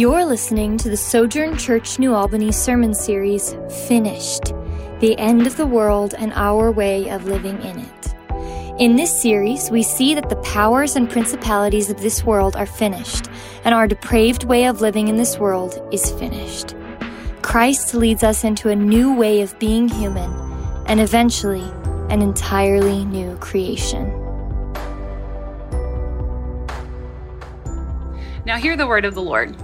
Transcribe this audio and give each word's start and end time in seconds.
You're 0.00 0.24
listening 0.24 0.78
to 0.78 0.88
the 0.88 0.96
Sojourn 0.96 1.58
Church 1.58 1.98
New 1.98 2.14
Albany 2.14 2.52
sermon 2.52 2.94
series, 2.94 3.54
Finished 3.86 4.54
The 4.98 5.14
End 5.18 5.46
of 5.46 5.58
the 5.58 5.66
World 5.66 6.14
and 6.16 6.32
Our 6.32 6.72
Way 6.72 7.10
of 7.10 7.26
Living 7.26 7.60
in 7.60 7.80
It. 7.80 8.14
In 8.80 8.96
this 8.96 9.20
series, 9.20 9.70
we 9.70 9.82
see 9.82 10.14
that 10.14 10.30
the 10.30 10.36
powers 10.36 10.96
and 10.96 11.10
principalities 11.10 11.90
of 11.90 12.00
this 12.00 12.24
world 12.24 12.56
are 12.56 12.64
finished, 12.64 13.28
and 13.62 13.74
our 13.74 13.86
depraved 13.86 14.44
way 14.44 14.64
of 14.64 14.80
living 14.80 15.08
in 15.08 15.16
this 15.16 15.36
world 15.36 15.86
is 15.92 16.10
finished. 16.12 16.74
Christ 17.42 17.92
leads 17.92 18.22
us 18.22 18.42
into 18.42 18.70
a 18.70 18.74
new 18.74 19.14
way 19.14 19.42
of 19.42 19.58
being 19.58 19.86
human, 19.86 20.32
and 20.86 20.98
eventually, 20.98 21.70
an 22.08 22.22
entirely 22.22 23.04
new 23.04 23.36
creation. 23.36 24.08
Now, 28.46 28.56
hear 28.56 28.78
the 28.78 28.86
word 28.86 29.04
of 29.04 29.14
the 29.14 29.20
Lord. 29.20 29.54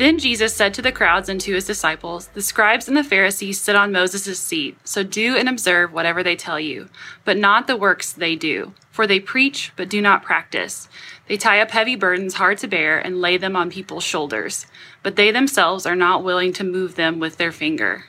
Then 0.00 0.18
Jesus 0.18 0.56
said 0.56 0.72
to 0.72 0.80
the 0.80 0.92
crowds 0.92 1.28
and 1.28 1.38
to 1.42 1.52
his 1.52 1.66
disciples, 1.66 2.28
The 2.28 2.40
scribes 2.40 2.88
and 2.88 2.96
the 2.96 3.04
Pharisees 3.04 3.60
sit 3.60 3.76
on 3.76 3.92
Moses' 3.92 4.40
seat, 4.40 4.78
so 4.82 5.02
do 5.02 5.36
and 5.36 5.46
observe 5.46 5.92
whatever 5.92 6.22
they 6.22 6.36
tell 6.36 6.58
you, 6.58 6.88
but 7.26 7.36
not 7.36 7.66
the 7.66 7.76
works 7.76 8.10
they 8.10 8.34
do. 8.34 8.72
For 8.90 9.06
they 9.06 9.20
preach, 9.20 9.74
but 9.76 9.90
do 9.90 10.00
not 10.00 10.22
practice. 10.22 10.88
They 11.28 11.36
tie 11.36 11.60
up 11.60 11.72
heavy 11.72 11.96
burdens 11.96 12.36
hard 12.36 12.56
to 12.60 12.66
bear 12.66 12.98
and 12.98 13.20
lay 13.20 13.36
them 13.36 13.54
on 13.54 13.70
people's 13.70 14.02
shoulders, 14.02 14.64
but 15.02 15.16
they 15.16 15.30
themselves 15.30 15.84
are 15.84 15.94
not 15.94 16.24
willing 16.24 16.54
to 16.54 16.64
move 16.64 16.94
them 16.94 17.18
with 17.18 17.36
their 17.36 17.52
finger. 17.52 18.06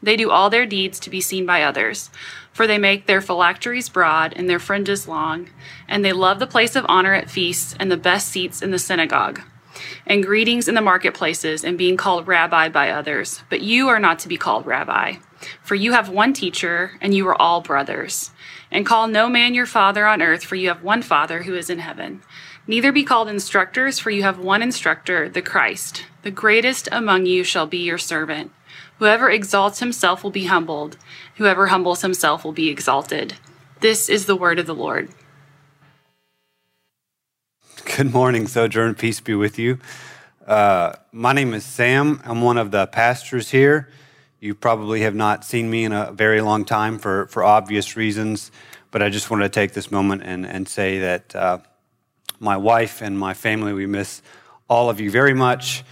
They 0.00 0.14
do 0.14 0.30
all 0.30 0.48
their 0.48 0.64
deeds 0.64 1.00
to 1.00 1.10
be 1.10 1.20
seen 1.20 1.44
by 1.44 1.64
others, 1.64 2.10
for 2.52 2.68
they 2.68 2.78
make 2.78 3.06
their 3.06 3.20
phylacteries 3.20 3.88
broad 3.88 4.32
and 4.36 4.48
their 4.48 4.60
fringes 4.60 5.08
long, 5.08 5.50
and 5.88 6.04
they 6.04 6.12
love 6.12 6.38
the 6.38 6.46
place 6.46 6.76
of 6.76 6.86
honor 6.88 7.14
at 7.14 7.30
feasts 7.30 7.74
and 7.80 7.90
the 7.90 7.96
best 7.96 8.28
seats 8.28 8.62
in 8.62 8.70
the 8.70 8.78
synagogue 8.78 9.42
and 10.06 10.24
greetings 10.24 10.68
in 10.68 10.74
the 10.74 10.80
marketplaces 10.80 11.64
and 11.64 11.78
being 11.78 11.96
called 11.96 12.26
rabbi 12.26 12.68
by 12.68 12.90
others. 12.90 13.42
But 13.48 13.62
you 13.62 13.88
are 13.88 13.98
not 13.98 14.18
to 14.20 14.28
be 14.28 14.36
called 14.36 14.66
rabbi, 14.66 15.14
for 15.62 15.74
you 15.74 15.92
have 15.92 16.08
one 16.08 16.32
teacher, 16.32 16.92
and 17.00 17.14
you 17.14 17.26
are 17.28 17.40
all 17.40 17.60
brothers. 17.60 18.30
And 18.70 18.86
call 18.86 19.06
no 19.06 19.28
man 19.28 19.54
your 19.54 19.66
father 19.66 20.06
on 20.06 20.22
earth, 20.22 20.44
for 20.44 20.56
you 20.56 20.68
have 20.68 20.82
one 20.82 21.02
Father 21.02 21.42
who 21.42 21.54
is 21.54 21.68
in 21.68 21.78
heaven. 21.78 22.22
Neither 22.66 22.92
be 22.92 23.04
called 23.04 23.28
instructors, 23.28 23.98
for 23.98 24.10
you 24.10 24.22
have 24.22 24.38
one 24.38 24.62
instructor, 24.62 25.28
the 25.28 25.42
Christ. 25.42 26.06
The 26.22 26.30
greatest 26.30 26.88
among 26.92 27.26
you 27.26 27.44
shall 27.44 27.66
be 27.66 27.78
your 27.78 27.98
servant. 27.98 28.52
Whoever 28.98 29.28
exalts 29.28 29.80
himself 29.80 30.22
will 30.22 30.30
be 30.30 30.46
humbled, 30.46 30.96
whoever 31.36 31.66
humbles 31.66 32.02
himself 32.02 32.44
will 32.44 32.52
be 32.52 32.70
exalted. 32.70 33.34
This 33.80 34.08
is 34.08 34.26
the 34.26 34.36
word 34.36 34.60
of 34.60 34.66
the 34.66 34.74
Lord. 34.74 35.08
Good 37.84 38.12
morning, 38.12 38.46
Sojourn. 38.46 38.94
Peace 38.94 39.20
be 39.20 39.34
with 39.34 39.58
you. 39.58 39.78
Uh, 40.46 40.92
my 41.10 41.32
name 41.32 41.52
is 41.52 41.64
Sam. 41.64 42.22
I'm 42.24 42.40
one 42.40 42.56
of 42.56 42.70
the 42.70 42.86
pastors 42.86 43.50
here. 43.50 43.88
You 44.40 44.54
probably 44.54 45.02
have 45.02 45.14
not 45.14 45.44
seen 45.44 45.68
me 45.68 45.84
in 45.84 45.92
a 45.92 46.12
very 46.12 46.40
long 46.40 46.64
time 46.64 46.98
for, 46.98 47.26
for 47.26 47.42
obvious 47.42 47.96
reasons, 47.96 48.50
but 48.90 49.02
I 49.02 49.08
just 49.08 49.30
wanted 49.30 49.44
to 49.44 49.48
take 49.48 49.72
this 49.72 49.90
moment 49.90 50.22
and, 50.22 50.46
and 50.46 50.68
say 50.68 51.00
that 51.00 51.34
uh, 51.34 51.58
my 52.38 52.56
wife 52.56 53.02
and 53.02 53.18
my 53.18 53.34
family, 53.34 53.72
we 53.72 53.86
miss 53.86 54.22
all 54.68 54.88
of 54.88 55.00
you 55.00 55.10
very 55.10 55.34
much, 55.34 55.84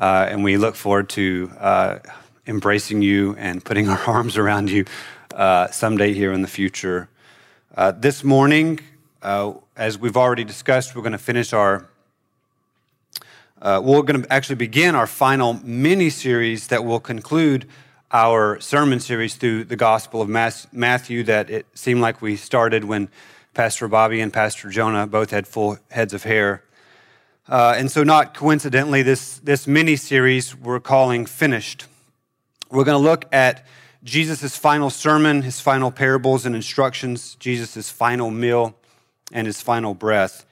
uh, 0.00 0.26
and 0.28 0.44
we 0.44 0.58
look 0.58 0.74
forward 0.74 1.08
to 1.10 1.50
uh, 1.58 1.98
embracing 2.46 3.02
you 3.02 3.34
and 3.36 3.64
putting 3.64 3.88
our 3.88 3.98
arms 4.06 4.36
around 4.36 4.70
you 4.70 4.84
uh, 5.34 5.68
someday 5.68 6.12
here 6.12 6.32
in 6.32 6.42
the 6.42 6.48
future. 6.48 7.08
Uh, 7.76 7.90
this 7.90 8.22
morning, 8.22 8.80
as 9.78 9.96
we've 9.96 10.16
already 10.16 10.42
discussed, 10.42 10.96
we're 10.96 11.02
going 11.02 11.12
to 11.12 11.18
finish 11.18 11.52
our, 11.52 11.88
uh, 13.62 13.80
we're 13.82 14.02
going 14.02 14.20
to 14.20 14.32
actually 14.32 14.56
begin 14.56 14.96
our 14.96 15.06
final 15.06 15.54
mini 15.62 16.10
series 16.10 16.66
that 16.66 16.84
will 16.84 16.98
conclude 16.98 17.68
our 18.10 18.58
sermon 18.58 18.98
series 18.98 19.36
through 19.36 19.62
the 19.62 19.76
Gospel 19.76 20.20
of 20.20 20.28
Matthew 20.28 21.22
that 21.22 21.48
it 21.48 21.64
seemed 21.74 22.00
like 22.00 22.20
we 22.20 22.34
started 22.34 22.84
when 22.84 23.08
Pastor 23.54 23.86
Bobby 23.86 24.20
and 24.20 24.32
Pastor 24.32 24.68
Jonah 24.68 25.06
both 25.06 25.30
had 25.30 25.46
full 25.46 25.78
heads 25.92 26.12
of 26.12 26.24
hair. 26.24 26.64
Uh, 27.48 27.76
and 27.78 27.88
so, 27.88 28.02
not 28.02 28.34
coincidentally, 28.34 29.02
this, 29.02 29.38
this 29.38 29.68
mini 29.68 29.94
series 29.94 30.56
we're 30.56 30.80
calling 30.80 31.24
Finished. 31.24 31.86
We're 32.68 32.84
going 32.84 33.00
to 33.00 33.08
look 33.08 33.26
at 33.32 33.64
Jesus' 34.02 34.56
final 34.56 34.90
sermon, 34.90 35.42
his 35.42 35.60
final 35.60 35.92
parables 35.92 36.44
and 36.44 36.56
instructions, 36.56 37.36
Jesus' 37.36 37.90
final 37.90 38.32
meal 38.32 38.77
and 39.32 39.46
his 39.46 39.60
final 39.60 39.94
breath. 39.94 40.44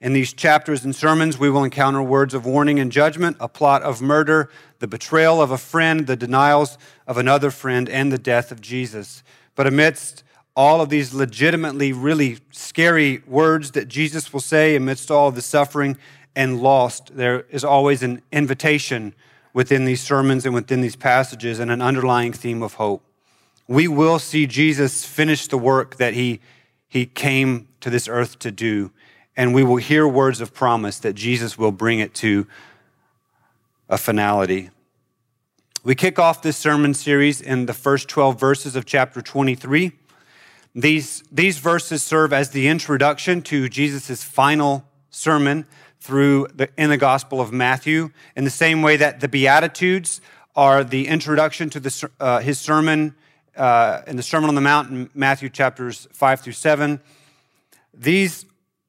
In 0.00 0.12
these 0.12 0.32
chapters 0.32 0.84
and 0.84 0.94
sermons, 0.94 1.38
we 1.38 1.48
will 1.48 1.64
encounter 1.64 2.02
words 2.02 2.34
of 2.34 2.44
warning 2.44 2.78
and 2.78 2.92
judgment, 2.92 3.38
a 3.40 3.48
plot 3.48 3.82
of 3.82 4.02
murder, 4.02 4.50
the 4.78 4.86
betrayal 4.86 5.40
of 5.40 5.50
a 5.50 5.56
friend, 5.56 6.06
the 6.06 6.16
denials 6.16 6.76
of 7.06 7.16
another 7.16 7.50
friend, 7.50 7.88
and 7.88 8.12
the 8.12 8.18
death 8.18 8.52
of 8.52 8.60
Jesus. 8.60 9.22
But 9.54 9.66
amidst 9.66 10.22
all 10.56 10.80
of 10.80 10.88
these 10.88 11.14
legitimately 11.14 11.92
really 11.92 12.38
scary 12.50 13.22
words 13.26 13.70
that 13.70 13.88
Jesus 13.88 14.32
will 14.32 14.40
say, 14.40 14.76
amidst 14.76 15.10
all 15.10 15.28
of 15.28 15.34
the 15.34 15.42
suffering 15.42 15.96
and 16.36 16.60
lost, 16.60 17.16
there 17.16 17.46
is 17.50 17.64
always 17.64 18.02
an 18.02 18.20
invitation 18.30 19.14
within 19.52 19.84
these 19.84 20.02
sermons 20.02 20.44
and 20.44 20.54
within 20.54 20.80
these 20.80 20.96
passages 20.96 21.58
and 21.58 21.70
an 21.70 21.80
underlying 21.80 22.32
theme 22.32 22.62
of 22.62 22.74
hope. 22.74 23.02
We 23.66 23.88
will 23.88 24.18
see 24.18 24.46
Jesus 24.46 25.04
finish 25.04 25.46
the 25.46 25.56
work 25.56 25.96
that 25.96 26.12
he, 26.12 26.40
he 26.88 27.06
came 27.06 27.68
to 27.84 27.90
this 27.90 28.08
earth 28.08 28.38
to 28.38 28.50
do. 28.50 28.90
And 29.36 29.52
we 29.52 29.62
will 29.62 29.76
hear 29.76 30.08
words 30.08 30.40
of 30.40 30.54
promise 30.54 30.98
that 31.00 31.12
Jesus 31.12 31.58
will 31.58 31.70
bring 31.70 31.98
it 31.98 32.14
to 32.14 32.46
a 33.90 33.98
finality. 33.98 34.70
We 35.84 35.94
kick 35.94 36.18
off 36.18 36.40
this 36.40 36.56
sermon 36.56 36.94
series 36.94 37.42
in 37.42 37.66
the 37.66 37.74
first 37.74 38.08
12 38.08 38.40
verses 38.40 38.74
of 38.74 38.86
chapter 38.86 39.20
23. 39.20 39.92
These, 40.74 41.24
these 41.30 41.58
verses 41.58 42.02
serve 42.02 42.32
as 42.32 42.50
the 42.50 42.68
introduction 42.68 43.42
to 43.42 43.68
Jesus' 43.68 44.24
final 44.24 44.86
sermon 45.10 45.66
through 46.00 46.48
the, 46.54 46.70
in 46.78 46.88
the 46.88 46.96
Gospel 46.96 47.38
of 47.38 47.52
Matthew, 47.52 48.12
in 48.34 48.44
the 48.44 48.50
same 48.50 48.80
way 48.80 48.96
that 48.96 49.20
the 49.20 49.28
Beatitudes 49.28 50.22
are 50.56 50.84
the 50.84 51.06
introduction 51.06 51.68
to 51.68 51.80
the, 51.80 52.10
uh, 52.18 52.38
his 52.38 52.58
sermon 52.58 53.14
uh, 53.56 54.00
in 54.06 54.16
the 54.16 54.22
Sermon 54.22 54.48
on 54.48 54.54
the 54.54 54.62
Mount 54.62 54.90
in 54.90 55.10
Matthew 55.14 55.50
chapters 55.50 56.08
5 56.12 56.40
through 56.40 56.54
7. 56.54 56.98
These 57.96 58.46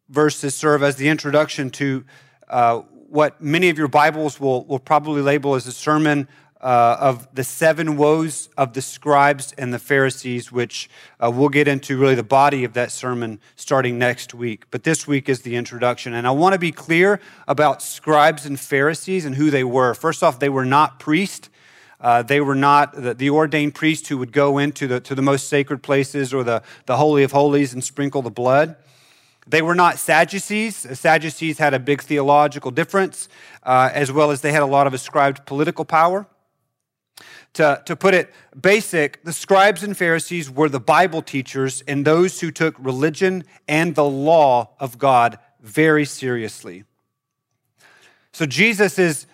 verses 0.10 0.56
serve 0.56 0.84
as 0.84 0.96
the 0.96 1.10
introduction 1.10 1.70
to 1.72 2.06
uh, 2.48 2.80
what 3.10 3.42
many 3.42 3.70
of 3.70 3.78
your 3.78 3.88
Bibles 3.88 4.40
will, 4.40 4.66
will 4.66 4.80
probably 4.80 5.22
label 5.22 5.56
as 5.56 5.68
a 5.68 5.72
sermon 5.72 6.28
uh, 6.62 6.98
of 7.00 7.28
the 7.36 7.44
seven 7.44 7.96
woes 7.96 8.50
of 8.58 8.74
the 8.74 8.82
scribes 8.82 9.54
and 9.58 9.74
the 9.74 9.80
Pharisees, 9.80 10.52
which 10.52 10.90
uh, 11.20 11.30
we'll 11.32 11.50
get 11.50 11.68
into 11.68 11.98
really 11.98 12.16
the 12.16 12.24
body 12.24 12.64
of 12.64 12.74
that 12.74 12.92
sermon 12.92 13.40
starting 13.56 14.00
next 14.00 14.34
week. 14.34 14.66
But 14.72 14.84
this 14.84 15.06
week 15.06 15.30
is 15.30 15.42
the 15.42 15.56
introduction. 15.56 16.14
And 16.14 16.26
I 16.26 16.32
want 16.32 16.54
to 16.54 16.60
be 16.60 16.72
clear 16.72 17.20
about 17.48 17.84
scribes 17.84 18.46
and 18.46 18.60
Pharisees 18.60 19.26
and 19.26 19.36
who 19.36 19.52
they 19.52 19.64
were. 19.64 19.94
First 19.94 20.24
off, 20.24 20.40
they 20.40 20.50
were 20.50 20.66
not 20.66 21.00
priests. 21.00 21.50
Uh, 22.00 22.24
they 22.24 22.42
were 22.42 22.56
not 22.56 22.94
the, 22.94 23.14
the, 23.14 23.30
ordained 23.30 23.76
priests 23.76 24.10
who 24.10 24.18
would 24.18 24.32
go 24.32 24.58
into 24.58 24.88
the, 24.88 25.00
to 25.00 25.16
the 25.16 25.22
most 25.22 25.48
sacred 25.48 25.82
places 25.82 26.34
or 26.34 26.44
the, 26.44 26.62
the 26.88 26.98
Holy 26.98 27.24
of 27.24 27.32
Holies 27.32 27.74
and 27.74 27.84
sprinkle 27.84 28.22
the 28.22 28.30
blood. 28.30 28.76
They 29.48 29.62
were 29.62 29.76
not 29.76 30.00
Sadducees. 30.00 30.76
Sadducees 31.00 31.58
had 31.60 31.74
a 31.74 31.80
big 31.80 32.02
theological 32.02 32.72
difference, 32.72 33.30
uh, 33.64 33.92
as 33.94 34.12
well 34.12 34.32
as 34.32 34.42
they 34.42 34.52
had 34.52 34.64
a 34.64 34.68
lot 34.68 34.88
of 34.88 34.94
ascribed 34.94 35.46
political 35.46 35.86
power. 35.86 36.26
To, 37.54 37.82
to 37.86 37.96
put 37.96 38.14
it 38.14 38.34
basic, 38.60 39.24
the 39.24 39.32
scribes 39.32 39.82
and 39.82 39.96
Pharisees 39.96 40.50
were 40.50 40.68
the 40.68 40.80
Bible 40.80 41.22
teachers 41.22 41.82
and 41.88 42.04
those 42.04 42.42
who 42.42 42.52
took 42.52 42.76
religion 42.80 43.46
and 43.68 43.96
the 43.96 44.04
law 44.04 44.72
of 44.78 44.98
God 44.98 45.40
very 45.62 46.04
seriously. 46.04 46.84
So 48.34 48.46
Jesus 48.46 49.00
is 49.00 49.26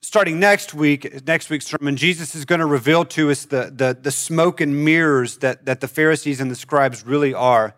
starting 0.00 0.40
next 0.40 0.72
week, 0.72 1.26
next 1.26 1.50
week's 1.50 1.66
sermon, 1.66 1.96
Jesus 1.96 2.34
is 2.34 2.46
going 2.46 2.60
to 2.60 2.66
reveal 2.66 3.04
to 3.04 3.30
us 3.30 3.44
the, 3.44 3.72
the, 3.74 3.96
the 4.00 4.10
smoke 4.10 4.62
and 4.62 4.84
mirrors 4.84 5.36
that, 5.38 5.66
that 5.66 5.80
the 5.80 5.88
Pharisees 5.88 6.40
and 6.40 6.50
the 6.50 6.56
scribes 6.56 7.04
really 7.04 7.34
are. 7.34 7.74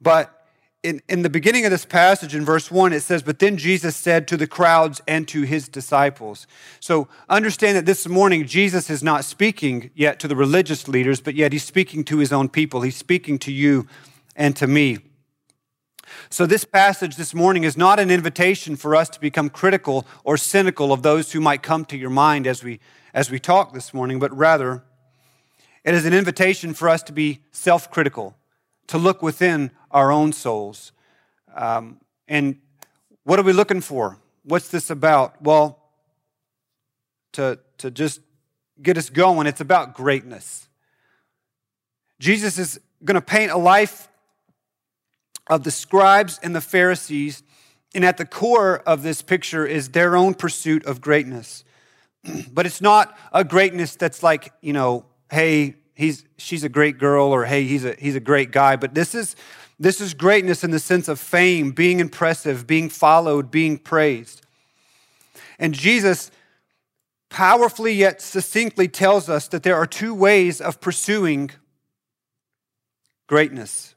But 0.00 0.37
in, 0.84 1.02
in 1.08 1.22
the 1.22 1.30
beginning 1.30 1.64
of 1.64 1.72
this 1.72 1.84
passage, 1.84 2.34
in 2.34 2.44
verse 2.44 2.70
1, 2.70 2.92
it 2.92 3.00
says, 3.00 3.22
But 3.22 3.40
then 3.40 3.56
Jesus 3.56 3.96
said 3.96 4.28
to 4.28 4.36
the 4.36 4.46
crowds 4.46 5.00
and 5.08 5.26
to 5.28 5.42
his 5.42 5.68
disciples. 5.68 6.46
So 6.78 7.08
understand 7.28 7.76
that 7.76 7.86
this 7.86 8.06
morning, 8.06 8.46
Jesus 8.46 8.88
is 8.88 9.02
not 9.02 9.24
speaking 9.24 9.90
yet 9.94 10.20
to 10.20 10.28
the 10.28 10.36
religious 10.36 10.86
leaders, 10.86 11.20
but 11.20 11.34
yet 11.34 11.52
he's 11.52 11.64
speaking 11.64 12.04
to 12.04 12.18
his 12.18 12.32
own 12.32 12.48
people. 12.48 12.82
He's 12.82 12.96
speaking 12.96 13.40
to 13.40 13.52
you 13.52 13.88
and 14.36 14.54
to 14.56 14.68
me. 14.68 14.98
So, 16.30 16.46
this 16.46 16.64
passage 16.64 17.16
this 17.16 17.34
morning 17.34 17.64
is 17.64 17.76
not 17.76 18.00
an 18.00 18.10
invitation 18.10 18.76
for 18.76 18.96
us 18.96 19.10
to 19.10 19.20
become 19.20 19.50
critical 19.50 20.06
or 20.24 20.38
cynical 20.38 20.90
of 20.90 21.02
those 21.02 21.32
who 21.32 21.40
might 21.40 21.62
come 21.62 21.84
to 21.86 21.98
your 21.98 22.08
mind 22.08 22.46
as 22.46 22.64
we, 22.64 22.80
as 23.12 23.30
we 23.30 23.38
talk 23.38 23.74
this 23.74 23.92
morning, 23.92 24.18
but 24.18 24.34
rather, 24.34 24.84
it 25.84 25.92
is 25.92 26.06
an 26.06 26.14
invitation 26.14 26.72
for 26.72 26.88
us 26.88 27.02
to 27.02 27.12
be 27.12 27.40
self 27.50 27.90
critical 27.90 28.38
to 28.88 28.98
look 28.98 29.22
within 29.22 29.70
our 29.90 30.10
own 30.12 30.32
souls. 30.32 30.92
Um, 31.54 32.00
and 32.26 32.58
what 33.24 33.38
are 33.38 33.42
we 33.42 33.52
looking 33.52 33.80
for? 33.80 34.18
what's 34.48 34.68
this 34.68 34.90
about? 34.90 35.40
Well, 35.42 35.78
to, 37.32 37.58
to 37.78 37.90
just 37.90 38.20
get 38.82 38.98
us 38.98 39.10
going, 39.10 39.46
it's 39.46 39.60
about 39.60 39.94
greatness. 39.94 40.68
Jesus 42.18 42.58
is 42.58 42.80
going 43.04 43.14
to 43.14 43.20
paint 43.20 43.52
a 43.52 43.58
life 43.58 44.08
of 45.48 45.64
the 45.64 45.70
scribes 45.70 46.40
and 46.42 46.54
the 46.54 46.60
Pharisees, 46.60 47.42
and 47.94 48.04
at 48.04 48.16
the 48.16 48.26
core 48.26 48.78
of 48.80 49.02
this 49.02 49.22
picture 49.22 49.66
is 49.66 49.90
their 49.90 50.16
own 50.16 50.34
pursuit 50.34 50.84
of 50.84 51.00
greatness. 51.00 51.64
but 52.52 52.66
it's 52.66 52.80
not 52.80 53.16
a 53.32 53.44
greatness 53.44 53.96
that's 53.96 54.22
like, 54.22 54.52
you 54.60 54.72
know, 54.72 55.06
hey, 55.30 55.76
he's 55.98 56.24
she's 56.38 56.62
a 56.62 56.68
great 56.68 56.96
girl 56.96 57.26
or 57.26 57.44
hey, 57.44 57.64
he's 57.64 57.84
a 57.84 57.94
he's 57.98 58.14
a 58.14 58.20
great 58.20 58.52
guy, 58.52 58.76
but 58.76 58.94
this 58.94 59.14
is 59.14 59.36
this 59.78 60.00
is 60.00 60.14
greatness 60.14 60.64
in 60.64 60.70
the 60.70 60.78
sense 60.78 61.08
of 61.08 61.18
fame, 61.18 61.72
being 61.72 62.00
impressive, 62.00 62.66
being 62.66 62.88
followed, 62.88 63.50
being 63.50 63.76
praised. 63.76 64.42
And 65.58 65.74
Jesus 65.74 66.30
powerfully 67.30 67.92
yet 67.92 68.22
succinctly 68.22 68.88
tells 68.88 69.28
us 69.28 69.48
that 69.48 69.64
there 69.64 69.74
are 69.74 69.86
two 69.86 70.14
ways 70.14 70.60
of 70.60 70.80
pursuing 70.80 71.50
greatness. 73.26 73.94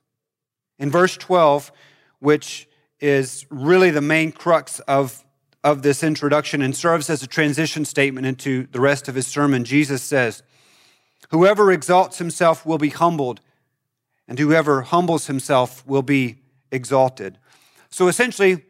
In 0.79 0.89
verse 0.89 1.15
12, 1.15 1.71
which 2.19 2.67
is 2.99 3.45
really 3.49 3.91
the 3.91 4.01
main 4.01 4.31
crux 4.31 4.79
of, 4.81 5.23
of 5.63 5.81
this 5.81 6.03
introduction 6.03 6.61
and 6.61 6.75
serves 6.75 7.09
as 7.09 7.23
a 7.23 7.27
transition 7.27 7.85
statement 7.85 8.25
into 8.25 8.67
the 8.71 8.81
rest 8.81 9.07
of 9.07 9.15
his 9.15 9.27
sermon, 9.27 9.63
Jesus 9.63 10.03
says, 10.03 10.43
Whoever 11.29 11.71
exalts 11.71 12.17
himself 12.17 12.65
will 12.65 12.77
be 12.77 12.89
humbled, 12.89 13.41
and 14.27 14.39
whoever 14.39 14.81
humbles 14.81 15.27
himself 15.27 15.85
will 15.87 16.01
be 16.01 16.39
exalted. 16.71 17.37
So 17.89 18.07
essentially, 18.07 18.63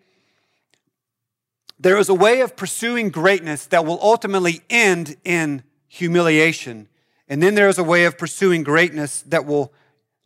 there 1.80 1.98
is 1.98 2.10
a 2.10 2.14
way 2.14 2.42
of 2.42 2.56
pursuing 2.56 3.10
greatness 3.10 3.66
that 3.68 3.86
will 3.86 4.00
ultimately 4.02 4.62
end 4.70 5.16
in 5.24 5.64
humiliation. 5.88 6.88
And 7.28 7.42
then 7.42 7.56
there 7.56 7.70
is 7.70 7.78
a 7.78 7.84
way 7.84 8.06
of 8.06 8.18
pursuing 8.18 8.64
greatness 8.64 9.22
that 9.24 9.46
will 9.46 9.74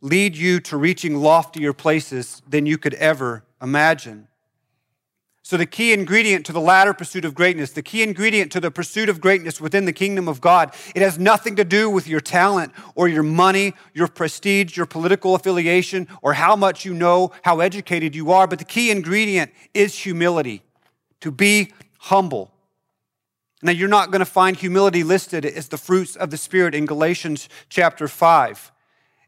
lead 0.00 0.36
you 0.36 0.60
to 0.60 0.76
reaching 0.76 1.16
loftier 1.16 1.72
places 1.72 2.42
than 2.46 2.66
you 2.66 2.76
could 2.76 2.94
ever 2.94 3.44
imagine. 3.62 4.28
So, 5.48 5.56
the 5.56 5.64
key 5.64 5.92
ingredient 5.92 6.44
to 6.46 6.52
the 6.52 6.60
latter 6.60 6.92
pursuit 6.92 7.24
of 7.24 7.32
greatness, 7.32 7.70
the 7.70 7.80
key 7.80 8.02
ingredient 8.02 8.50
to 8.50 8.58
the 8.58 8.72
pursuit 8.72 9.08
of 9.08 9.20
greatness 9.20 9.60
within 9.60 9.84
the 9.84 9.92
kingdom 9.92 10.26
of 10.26 10.40
God, 10.40 10.74
it 10.92 11.02
has 11.02 11.20
nothing 11.20 11.54
to 11.54 11.62
do 11.62 11.88
with 11.88 12.08
your 12.08 12.18
talent 12.18 12.72
or 12.96 13.06
your 13.06 13.22
money, 13.22 13.72
your 13.94 14.08
prestige, 14.08 14.76
your 14.76 14.86
political 14.86 15.36
affiliation, 15.36 16.08
or 16.20 16.32
how 16.32 16.56
much 16.56 16.84
you 16.84 16.92
know, 16.92 17.30
how 17.42 17.60
educated 17.60 18.16
you 18.16 18.32
are. 18.32 18.48
But 18.48 18.58
the 18.58 18.64
key 18.64 18.90
ingredient 18.90 19.52
is 19.72 19.96
humility, 19.96 20.62
to 21.20 21.30
be 21.30 21.72
humble. 21.98 22.50
Now, 23.62 23.70
you're 23.70 23.88
not 23.88 24.10
going 24.10 24.18
to 24.18 24.24
find 24.24 24.56
humility 24.56 25.04
listed 25.04 25.46
as 25.46 25.68
the 25.68 25.78
fruits 25.78 26.16
of 26.16 26.30
the 26.32 26.36
Spirit 26.38 26.74
in 26.74 26.86
Galatians 26.86 27.48
chapter 27.68 28.08
5. 28.08 28.72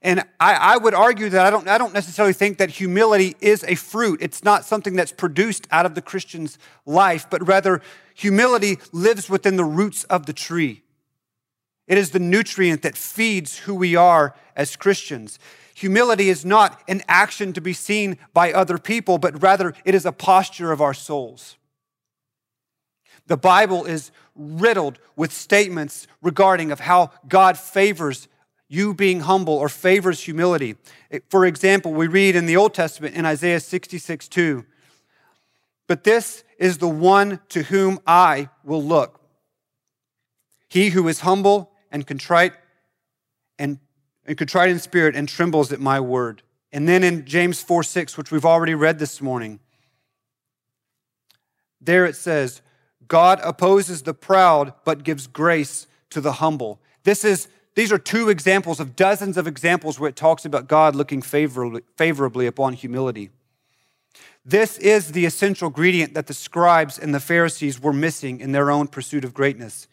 And 0.01 0.21
I, 0.39 0.55
I, 0.55 0.77
would 0.77 0.95
argue 0.95 1.29
that 1.31 1.45
I 1.45 1.51
don't, 1.51 1.67
I 1.67 1.77
don't 1.77 1.93
necessarily 1.93 2.33
think 2.33 2.59
that 2.59 2.71
humility 2.71 3.35
is 3.41 3.65
a 3.65 3.75
fruit. 3.75 4.21
It's 4.23 4.45
not 4.45 4.65
something 4.65 4.95
that's 4.95 5.11
produced 5.11 5.67
out 5.73 5.87
of 5.87 5.97
the 5.97 6.03
Christian's 6.03 6.57
life, 6.87 7.27
but 7.29 7.47
rather 7.47 7.83
humility 8.15 8.79
lives 8.93 9.29
within 9.29 9.57
the 9.57 9.65
roots 9.65 10.05
of 10.05 10.27
the 10.27 10.33
tree. 10.33 10.83
It 11.89 11.99
is 11.99 12.11
the 12.11 12.21
nutrient 12.21 12.83
that 12.83 12.97
feeds 12.97 13.59
who 13.59 13.75
we 13.75 13.97
are 13.97 14.37
as 14.55 14.77
Christians. 14.77 15.39
Humility 15.75 16.29
is 16.29 16.45
not 16.45 16.81
an 16.87 17.03
action 17.09 17.53
to 17.55 17.61
be 17.61 17.73
seen 17.73 18.19
by 18.33 18.53
other 18.53 18.79
people, 18.79 19.19
but 19.19 19.43
rather 19.43 19.75
it 19.85 19.95
is 19.95 20.07
a 20.07 20.13
posture 20.13 20.71
of 20.71 20.81
our 20.81 20.95
souls. 20.95 21.57
The 23.27 23.37
Bible 23.37 23.85
is 23.85 24.11
riddled 24.37 24.99
with 25.17 25.33
statements 25.33 26.07
regarding 26.23 26.71
of 26.71 26.81
how 26.81 27.11
God 27.29 27.59
favors 27.59 28.29
you 28.69 28.95
being 28.95 29.21
humble 29.21 29.55
or 29.55 29.69
favors 29.69 30.21
humility. 30.21 30.77
For 31.29 31.47
example, 31.47 31.93
we 31.93 32.07
read 32.07 32.37
in 32.37 32.47
the 32.47 32.57
Old 32.57 32.75
Testament 32.75 33.15
in 33.15 33.25
Isaiah 33.25 33.61
66 33.61 34.29
2, 34.29 34.65
but 35.87 36.05
this 36.05 36.45
is 36.59 36.79
the 36.79 36.89
one 36.89 37.41
to 37.49 37.63
whom 37.65 37.99
I 38.07 38.51
will 38.63 38.83
look. 38.83 39.21
He 40.69 40.91
who 40.91 41.09
is 41.09 41.21
humble 41.21 41.73
and 41.91 42.07
contrite 42.07 42.53
and, 43.59 43.79
and 44.27 44.37
contrite 44.37 44.69
in 44.69 44.79
spirit 44.79 45.17
and 45.17 45.29
trembles 45.29 45.73
at 45.73 45.81
my 45.81 45.99
word. 45.99 46.43
And 46.73 46.87
then 46.87 47.03
in 47.03 47.25
James 47.25 47.63
4 47.63 47.83
6, 47.83 48.19
which 48.19 48.31
we've 48.31 48.45
already 48.45 48.75
read 48.75 48.99
this 48.99 49.23
morning, 49.23 49.61
there 51.81 52.05
it 52.05 52.17
says, 52.17 52.61
God 53.07 53.41
opposes 53.43 54.03
the 54.03 54.13
proud, 54.13 54.75
but 54.85 55.05
gives 55.05 55.27
grace 55.27 55.87
to 56.11 56.21
the 56.21 56.33
humble. 56.33 56.81
This 57.05 57.25
is 57.25 57.49
these 57.79 57.93
are 57.93 57.99
two 57.99 58.29
examples 58.29 58.81
of 58.81 58.97
dozens 58.97 59.37
of 59.37 59.47
examples 59.47 60.01
where 60.01 60.11
it 60.11 60.17
talks 60.17 60.45
about 60.45 60.67
God 60.67 60.97
looking 60.97 61.23
favorably, 61.23 61.83
favorably 61.97 62.49
upon 62.49 62.73
humility. 62.73 63.31
This 64.45 64.79
is 64.79 65.13
the 65.13 65.25
essential 65.25 65.69
ingredient 65.69 66.13
that 66.15 66.27
the 66.27 66.35
scribes 66.35 66.99
and 66.99 67.15
the 67.15 67.21
Pharisees 67.21 67.81
were 67.81 67.93
missing 67.93 68.41
in 68.41 68.51
their 68.51 68.73
own 68.73 68.89
pursuit 68.89 69.25
of 69.25 69.33
greatness. 69.33 69.87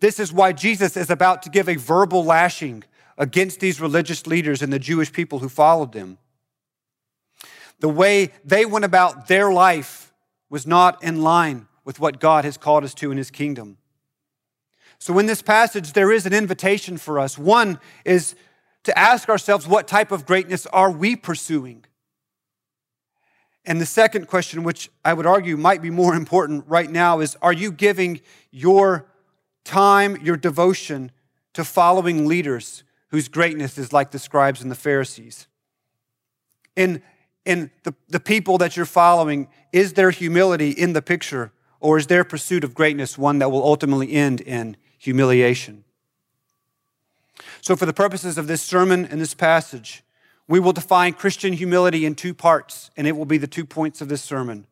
This 0.00 0.18
is 0.18 0.32
why 0.32 0.52
Jesus 0.52 0.96
is 0.96 1.10
about 1.10 1.42
to 1.42 1.50
give 1.50 1.68
a 1.68 1.76
verbal 1.76 2.24
lashing 2.24 2.84
against 3.18 3.60
these 3.60 3.82
religious 3.82 4.26
leaders 4.26 4.62
and 4.62 4.72
the 4.72 4.78
Jewish 4.78 5.12
people 5.12 5.40
who 5.40 5.50
followed 5.50 5.92
them. 5.92 6.16
The 7.80 7.90
way 7.90 8.32
they 8.46 8.64
went 8.64 8.86
about 8.86 9.28
their 9.28 9.52
life 9.52 10.10
was 10.48 10.66
not 10.66 11.04
in 11.04 11.20
line 11.20 11.68
with 11.84 12.00
what 12.00 12.18
God 12.18 12.46
has 12.46 12.56
called 12.56 12.82
us 12.82 12.94
to 12.94 13.10
in 13.10 13.18
his 13.18 13.30
kingdom. 13.30 13.76
So, 14.98 15.18
in 15.18 15.26
this 15.26 15.42
passage, 15.42 15.92
there 15.92 16.10
is 16.10 16.26
an 16.26 16.32
invitation 16.32 16.96
for 16.96 17.18
us. 17.18 17.38
One 17.38 17.78
is 18.04 18.34
to 18.84 18.96
ask 18.98 19.28
ourselves, 19.28 19.66
what 19.66 19.88
type 19.88 20.12
of 20.12 20.24
greatness 20.26 20.64
are 20.66 20.90
we 20.90 21.16
pursuing? 21.16 21.84
And 23.64 23.80
the 23.80 23.86
second 23.86 24.28
question, 24.28 24.62
which 24.62 24.88
I 25.04 25.12
would 25.12 25.26
argue 25.26 25.56
might 25.56 25.82
be 25.82 25.90
more 25.90 26.14
important 26.22 26.64
right 26.68 26.90
now, 26.90 27.20
is 27.20 27.36
are 27.42 27.52
you 27.52 27.72
giving 27.72 28.20
your 28.50 29.06
time, 29.64 30.16
your 30.22 30.36
devotion 30.36 31.10
to 31.54 31.64
following 31.64 32.26
leaders 32.26 32.84
whose 33.08 33.28
greatness 33.28 33.76
is 33.76 33.92
like 33.92 34.12
the 34.12 34.18
scribes 34.18 34.62
and 34.62 34.70
the 34.70 34.76
Pharisees? 34.76 35.48
In, 36.76 37.02
in 37.44 37.70
the, 37.82 37.94
the 38.08 38.20
people 38.20 38.58
that 38.58 38.76
you're 38.76 38.86
following, 38.86 39.48
is 39.72 39.94
there 39.94 40.10
humility 40.10 40.70
in 40.70 40.92
the 40.92 41.02
picture, 41.02 41.52
or 41.80 41.98
is 41.98 42.06
their 42.06 42.24
pursuit 42.24 42.62
of 42.62 42.74
greatness 42.74 43.18
one 43.18 43.40
that 43.40 43.50
will 43.50 43.64
ultimately 43.64 44.12
end 44.12 44.40
in 44.40 44.76
humiliation. 45.06 45.84
So, 47.60 47.76
for 47.76 47.86
the 47.86 47.92
purposes 47.92 48.36
of 48.38 48.48
this 48.48 48.60
sermon 48.60 49.06
and 49.06 49.20
this 49.20 49.34
passage, 49.34 50.02
we 50.48 50.60
will 50.60 50.72
define 50.72 51.12
Christian 51.12 51.52
humility 51.52 52.04
in 52.04 52.16
two 52.16 52.34
parts, 52.34 52.90
and 52.96 53.06
it 53.06 53.16
will 53.16 53.24
be 53.24 53.38
the 53.38 53.46
two 53.46 53.64
points 53.64 54.00
of 54.00 54.08
this 54.08 54.22
sermon. 54.22 54.66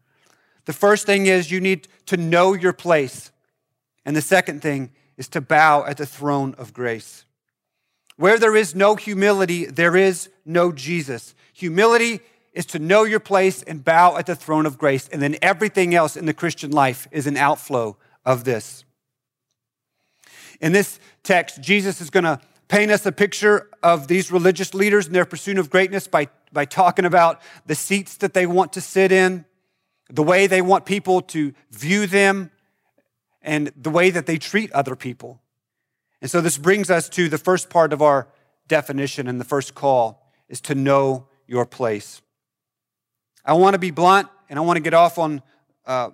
The 0.64 0.73
first 0.73 1.07
thing 1.07 1.26
is 1.26 1.53
you 1.53 1.61
need 1.61 1.87
to 2.07 2.17
know 2.17 2.53
your 2.53 2.73
place, 2.73 3.31
and 4.05 4.17
the 4.17 4.23
second 4.23 4.61
thing 4.61 4.91
is 5.17 5.29
to 5.29 5.41
bow 5.41 5.85
at 5.85 5.99
the 5.99 6.07
throne 6.07 6.55
of 6.59 6.75
grace. 6.75 7.25
Where 8.17 8.38
there 8.38 8.57
is 8.57 8.75
no 8.75 8.97
humility, 8.97 9.67
there 9.67 9.97
is 9.97 10.31
no 10.45 10.73
Jesus. 10.73 11.35
Humility 11.53 12.21
is 12.53 12.67
to 12.67 12.81
know 12.81 13.05
your 13.05 13.21
place 13.21 13.62
and 13.62 13.85
bow 13.85 14.17
at 14.17 14.26
the 14.26 14.35
throne 14.35 14.67
of 14.67 14.79
grace, 14.79 15.09
and 15.09 15.23
then 15.23 15.37
everything 15.41 15.95
else 15.95 16.17
in 16.17 16.26
the 16.26 16.35
Christian 16.35 16.73
life 16.73 17.07
is 17.12 17.29
an 17.29 17.37
outflow 17.37 17.97
of 18.25 18.43
this. 18.43 18.85
In 20.61 20.73
this 20.73 20.99
text, 21.23 21.61
Jesus 21.61 22.01
is 22.01 22.11
going 22.11 22.25
to 22.25 22.41
paint 22.69 22.91
us 22.91 23.05
a 23.07 23.13
picture 23.13 23.69
of 23.83 24.09
these 24.09 24.33
religious 24.33 24.75
leaders 24.75 25.07
and 25.07 25.15
their 25.15 25.25
pursuit 25.25 25.59
of 25.59 25.71
greatness 25.71 26.07
by, 26.07 26.29
by 26.53 26.65
talking 26.65 27.05
about 27.05 27.41
the 27.67 27.75
seats 27.75 28.17
that 28.19 28.35
they 28.35 28.47
want 28.47 28.73
to 28.73 28.81
sit 28.81 29.13
in, 29.13 29.45
the 30.11 30.23
way 30.23 30.47
they 30.47 30.63
want 30.63 30.85
people 30.85 31.21
to 31.21 31.53
view 31.71 32.07
them, 32.07 32.51
and 33.43 33.73
the 33.77 33.91
way 33.91 34.11
that 34.11 34.27
they 34.27 34.39
treat 34.39 34.73
other 34.73 34.97
people. 34.97 35.41
And 36.21 36.31
so 36.31 36.41
this 36.41 36.57
brings 36.57 36.91
us 36.91 37.09
to 37.11 37.29
the 37.29 37.39
first 37.39 37.69
part 37.69 37.93
of 37.93 38.01
our 38.01 38.29
definition 38.67 39.29
and 39.29 39.39
the 39.39 39.45
first 39.45 39.75
call 39.75 40.33
is 40.49 40.61
to 40.63 40.75
know 40.75 41.29
your 41.47 41.67
place. 41.67 42.23
I 43.45 43.53
want 43.53 43.75
to 43.75 43.79
be 43.79 43.91
blunt 43.91 44.29
and 44.49 44.59
I 44.59 44.63
want 44.63 44.79
to 44.79 44.83
get 44.83 44.95
off 44.95 45.19
on 45.19 45.43
uh, 45.87 46.11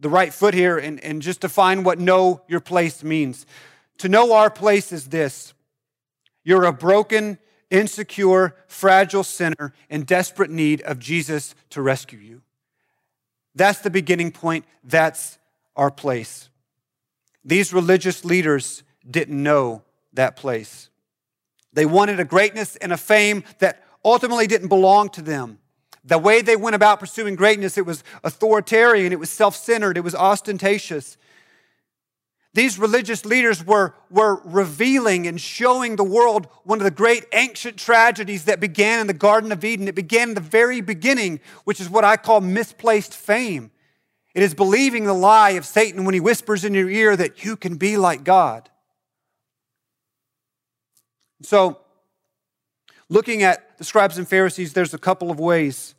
the 0.00 0.08
right 0.08 0.32
foot 0.32 0.54
here 0.54 0.78
and, 0.78 1.02
and 1.04 1.22
just 1.22 1.40
define 1.40 1.84
what 1.84 1.98
know 1.98 2.42
your 2.48 2.60
place 2.60 3.02
means. 3.02 3.46
To 3.98 4.08
know 4.08 4.32
our 4.32 4.50
place 4.50 4.92
is 4.92 5.08
this 5.08 5.52
you're 6.44 6.64
a 6.64 6.72
broken, 6.72 7.38
insecure, 7.70 8.54
fragile 8.66 9.24
sinner 9.24 9.72
in 9.88 10.04
desperate 10.04 10.50
need 10.50 10.82
of 10.82 10.98
Jesus 10.98 11.54
to 11.70 11.82
rescue 11.82 12.18
you. 12.18 12.42
That's 13.54 13.80
the 13.80 13.90
beginning 13.90 14.32
point. 14.32 14.64
That's 14.82 15.38
our 15.76 15.90
place. 15.90 16.48
These 17.44 17.72
religious 17.72 18.24
leaders 18.24 18.82
didn't 19.08 19.42
know 19.42 19.82
that 20.12 20.36
place. 20.36 20.88
They 21.72 21.86
wanted 21.86 22.20
a 22.20 22.24
greatness 22.24 22.76
and 22.76 22.92
a 22.92 22.96
fame 22.96 23.44
that 23.58 23.84
ultimately 24.04 24.46
didn't 24.46 24.68
belong 24.68 25.08
to 25.10 25.22
them. 25.22 25.58
The 26.04 26.18
way 26.18 26.42
they 26.42 26.56
went 26.56 26.76
about 26.76 27.00
pursuing 27.00 27.34
greatness, 27.34 27.78
it 27.78 27.86
was 27.86 28.04
authoritarian, 28.22 29.12
it 29.12 29.18
was 29.18 29.30
self 29.30 29.56
centered, 29.56 29.96
it 29.96 30.02
was 30.02 30.14
ostentatious. 30.14 31.16
These 32.52 32.78
religious 32.78 33.24
leaders 33.24 33.66
were, 33.66 33.94
were 34.10 34.40
revealing 34.44 35.26
and 35.26 35.40
showing 35.40 35.96
the 35.96 36.04
world 36.04 36.46
one 36.62 36.78
of 36.78 36.84
the 36.84 36.90
great 36.92 37.24
ancient 37.32 37.76
tragedies 37.76 38.44
that 38.44 38.60
began 38.60 39.00
in 39.00 39.08
the 39.08 39.12
Garden 39.12 39.50
of 39.50 39.64
Eden. 39.64 39.88
It 39.88 39.96
began 39.96 40.28
in 40.28 40.34
the 40.34 40.40
very 40.40 40.80
beginning, 40.80 41.40
which 41.64 41.80
is 41.80 41.90
what 41.90 42.04
I 42.04 42.16
call 42.16 42.40
misplaced 42.40 43.12
fame. 43.12 43.72
It 44.34 44.42
is 44.44 44.54
believing 44.54 45.04
the 45.04 45.14
lie 45.14 45.50
of 45.50 45.66
Satan 45.66 46.04
when 46.04 46.14
he 46.14 46.20
whispers 46.20 46.64
in 46.64 46.74
your 46.74 46.88
ear 46.88 47.16
that 47.16 47.44
you 47.44 47.56
can 47.56 47.76
be 47.76 47.96
like 47.96 48.22
God. 48.22 48.70
So, 51.42 51.80
looking 53.08 53.42
at 53.42 53.78
the 53.78 53.84
scribes 53.84 54.18
and 54.18 54.28
Pharisees, 54.28 54.72
there's 54.72 54.94
a 54.94 54.98
couple 54.98 55.30
of 55.30 55.38
ways 55.38 55.94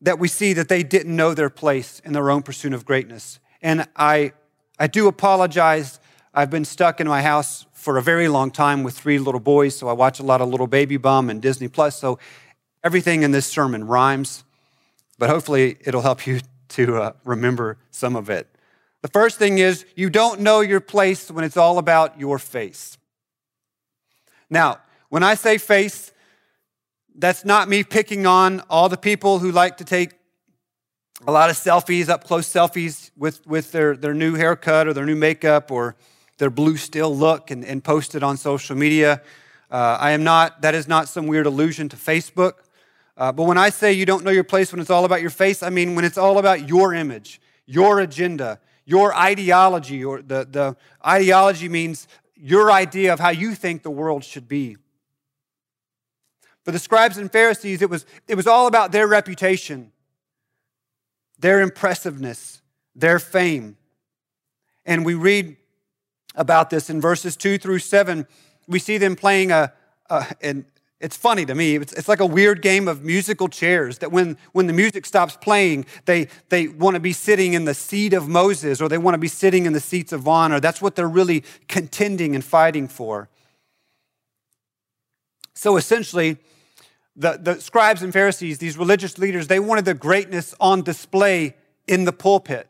that 0.00 0.18
we 0.18 0.28
see 0.28 0.52
that 0.52 0.68
they 0.68 0.82
didn't 0.82 1.14
know 1.14 1.34
their 1.34 1.50
place 1.50 2.00
in 2.04 2.12
their 2.12 2.30
own 2.30 2.42
pursuit 2.42 2.72
of 2.72 2.84
greatness. 2.84 3.38
And 3.60 3.86
I 3.96 4.32
I 4.78 4.88
do 4.88 5.06
apologize. 5.06 6.00
I've 6.34 6.50
been 6.50 6.64
stuck 6.64 7.00
in 7.00 7.06
my 7.06 7.22
house 7.22 7.66
for 7.72 7.98
a 7.98 8.02
very 8.02 8.26
long 8.26 8.50
time 8.50 8.82
with 8.82 8.98
three 8.98 9.18
little 9.18 9.40
boys, 9.40 9.76
so 9.76 9.88
I 9.88 9.92
watch 9.92 10.18
a 10.18 10.22
lot 10.22 10.40
of 10.40 10.48
Little 10.48 10.66
Baby 10.66 10.96
Bum 10.96 11.30
and 11.30 11.40
Disney 11.40 11.68
Plus. 11.68 11.98
So 11.98 12.18
everything 12.82 13.22
in 13.22 13.30
this 13.30 13.46
sermon 13.46 13.86
rhymes, 13.86 14.44
but 15.18 15.30
hopefully 15.30 15.76
it'll 15.82 16.00
help 16.00 16.26
you 16.26 16.40
to 16.70 16.96
uh, 16.96 17.12
remember 17.24 17.78
some 17.90 18.16
of 18.16 18.30
it. 18.30 18.48
The 19.02 19.08
first 19.08 19.38
thing 19.38 19.58
is 19.58 19.84
you 19.94 20.10
don't 20.10 20.40
know 20.40 20.60
your 20.60 20.80
place 20.80 21.30
when 21.30 21.44
it's 21.44 21.56
all 21.56 21.78
about 21.78 22.18
your 22.18 22.38
face. 22.38 22.98
Now, 24.48 24.78
when 25.12 25.22
I 25.22 25.34
say 25.34 25.58
face, 25.58 26.10
that's 27.14 27.44
not 27.44 27.68
me 27.68 27.84
picking 27.84 28.24
on 28.24 28.60
all 28.70 28.88
the 28.88 28.96
people 28.96 29.40
who 29.40 29.52
like 29.52 29.76
to 29.76 29.84
take 29.84 30.12
a 31.26 31.30
lot 31.30 31.50
of 31.50 31.56
selfies, 31.56 32.08
up 32.08 32.24
close 32.24 32.48
selfies 32.48 33.10
with, 33.14 33.46
with 33.46 33.72
their, 33.72 33.94
their 33.94 34.14
new 34.14 34.36
haircut 34.36 34.88
or 34.88 34.94
their 34.94 35.04
new 35.04 35.14
makeup 35.14 35.70
or 35.70 35.96
their 36.38 36.48
Blue 36.48 36.78
Steel 36.78 37.14
look 37.14 37.50
and, 37.50 37.62
and 37.62 37.84
post 37.84 38.14
it 38.14 38.22
on 38.22 38.38
social 38.38 38.74
media. 38.74 39.20
Uh, 39.70 39.98
I 40.00 40.12
am 40.12 40.24
not, 40.24 40.62
that 40.62 40.74
is 40.74 40.88
not 40.88 41.10
some 41.10 41.26
weird 41.26 41.44
allusion 41.44 41.90
to 41.90 41.96
Facebook. 41.96 42.54
Uh, 43.18 43.32
but 43.32 43.42
when 43.42 43.58
I 43.58 43.68
say 43.68 43.92
you 43.92 44.06
don't 44.06 44.24
know 44.24 44.30
your 44.30 44.44
place 44.44 44.72
when 44.72 44.80
it's 44.80 44.88
all 44.88 45.04
about 45.04 45.20
your 45.20 45.28
face, 45.28 45.62
I 45.62 45.68
mean 45.68 45.94
when 45.94 46.06
it's 46.06 46.16
all 46.16 46.38
about 46.38 46.70
your 46.70 46.94
image, 46.94 47.38
your 47.66 48.00
agenda, 48.00 48.60
your 48.86 49.14
ideology, 49.14 50.02
or 50.02 50.22
the, 50.22 50.48
the 50.50 50.74
ideology 51.06 51.68
means 51.68 52.08
your 52.34 52.72
idea 52.72 53.12
of 53.12 53.20
how 53.20 53.28
you 53.28 53.54
think 53.54 53.82
the 53.82 53.90
world 53.90 54.24
should 54.24 54.48
be. 54.48 54.78
For 56.64 56.70
the 56.70 56.78
scribes 56.78 57.16
and 57.16 57.30
Pharisees, 57.30 57.82
it 57.82 57.90
was, 57.90 58.06
it 58.28 58.34
was 58.36 58.46
all 58.46 58.66
about 58.66 58.92
their 58.92 59.06
reputation 59.06 59.92
their 61.42 61.60
impressiveness, 61.60 62.62
their 62.94 63.18
fame. 63.18 63.76
And 64.86 65.04
we 65.04 65.14
read 65.14 65.56
about 66.36 66.70
this 66.70 66.88
in 66.88 67.00
verses 67.00 67.36
2 67.36 67.58
through 67.58 67.80
7. 67.80 68.26
We 68.68 68.78
see 68.78 68.96
them 68.96 69.16
playing 69.16 69.50
a, 69.50 69.72
a 70.08 70.26
and 70.40 70.64
it's 71.00 71.16
funny 71.16 71.44
to 71.46 71.54
me. 71.56 71.74
It's, 71.74 71.92
it's 71.94 72.06
like 72.06 72.20
a 72.20 72.26
weird 72.26 72.62
game 72.62 72.86
of 72.86 73.02
musical 73.02 73.48
chairs 73.48 73.98
that 73.98 74.12
when, 74.12 74.38
when 74.52 74.68
the 74.68 74.72
music 74.72 75.04
stops 75.04 75.36
playing, 75.36 75.84
they, 76.04 76.28
they 76.48 76.68
want 76.68 76.94
to 76.94 77.00
be 77.00 77.12
sitting 77.12 77.54
in 77.54 77.64
the 77.64 77.74
seat 77.74 78.12
of 78.12 78.28
Moses 78.28 78.80
or 78.80 78.88
they 78.88 78.98
want 78.98 79.14
to 79.14 79.18
be 79.18 79.26
sitting 79.26 79.66
in 79.66 79.72
the 79.72 79.80
seats 79.80 80.12
of 80.12 80.28
honor. 80.28 80.60
That's 80.60 80.80
what 80.80 80.94
they're 80.94 81.08
really 81.08 81.42
contending 81.66 82.36
and 82.36 82.44
fighting 82.44 82.86
for. 82.86 83.28
So 85.54 85.76
essentially, 85.76 86.38
the, 87.16 87.38
the 87.40 87.60
scribes 87.60 88.02
and 88.02 88.12
Pharisees, 88.12 88.58
these 88.58 88.78
religious 88.78 89.18
leaders, 89.18 89.46
they 89.46 89.60
wanted 89.60 89.84
the 89.84 89.94
greatness 89.94 90.54
on 90.60 90.82
display 90.82 91.56
in 91.86 92.04
the 92.04 92.12
pulpit 92.12 92.68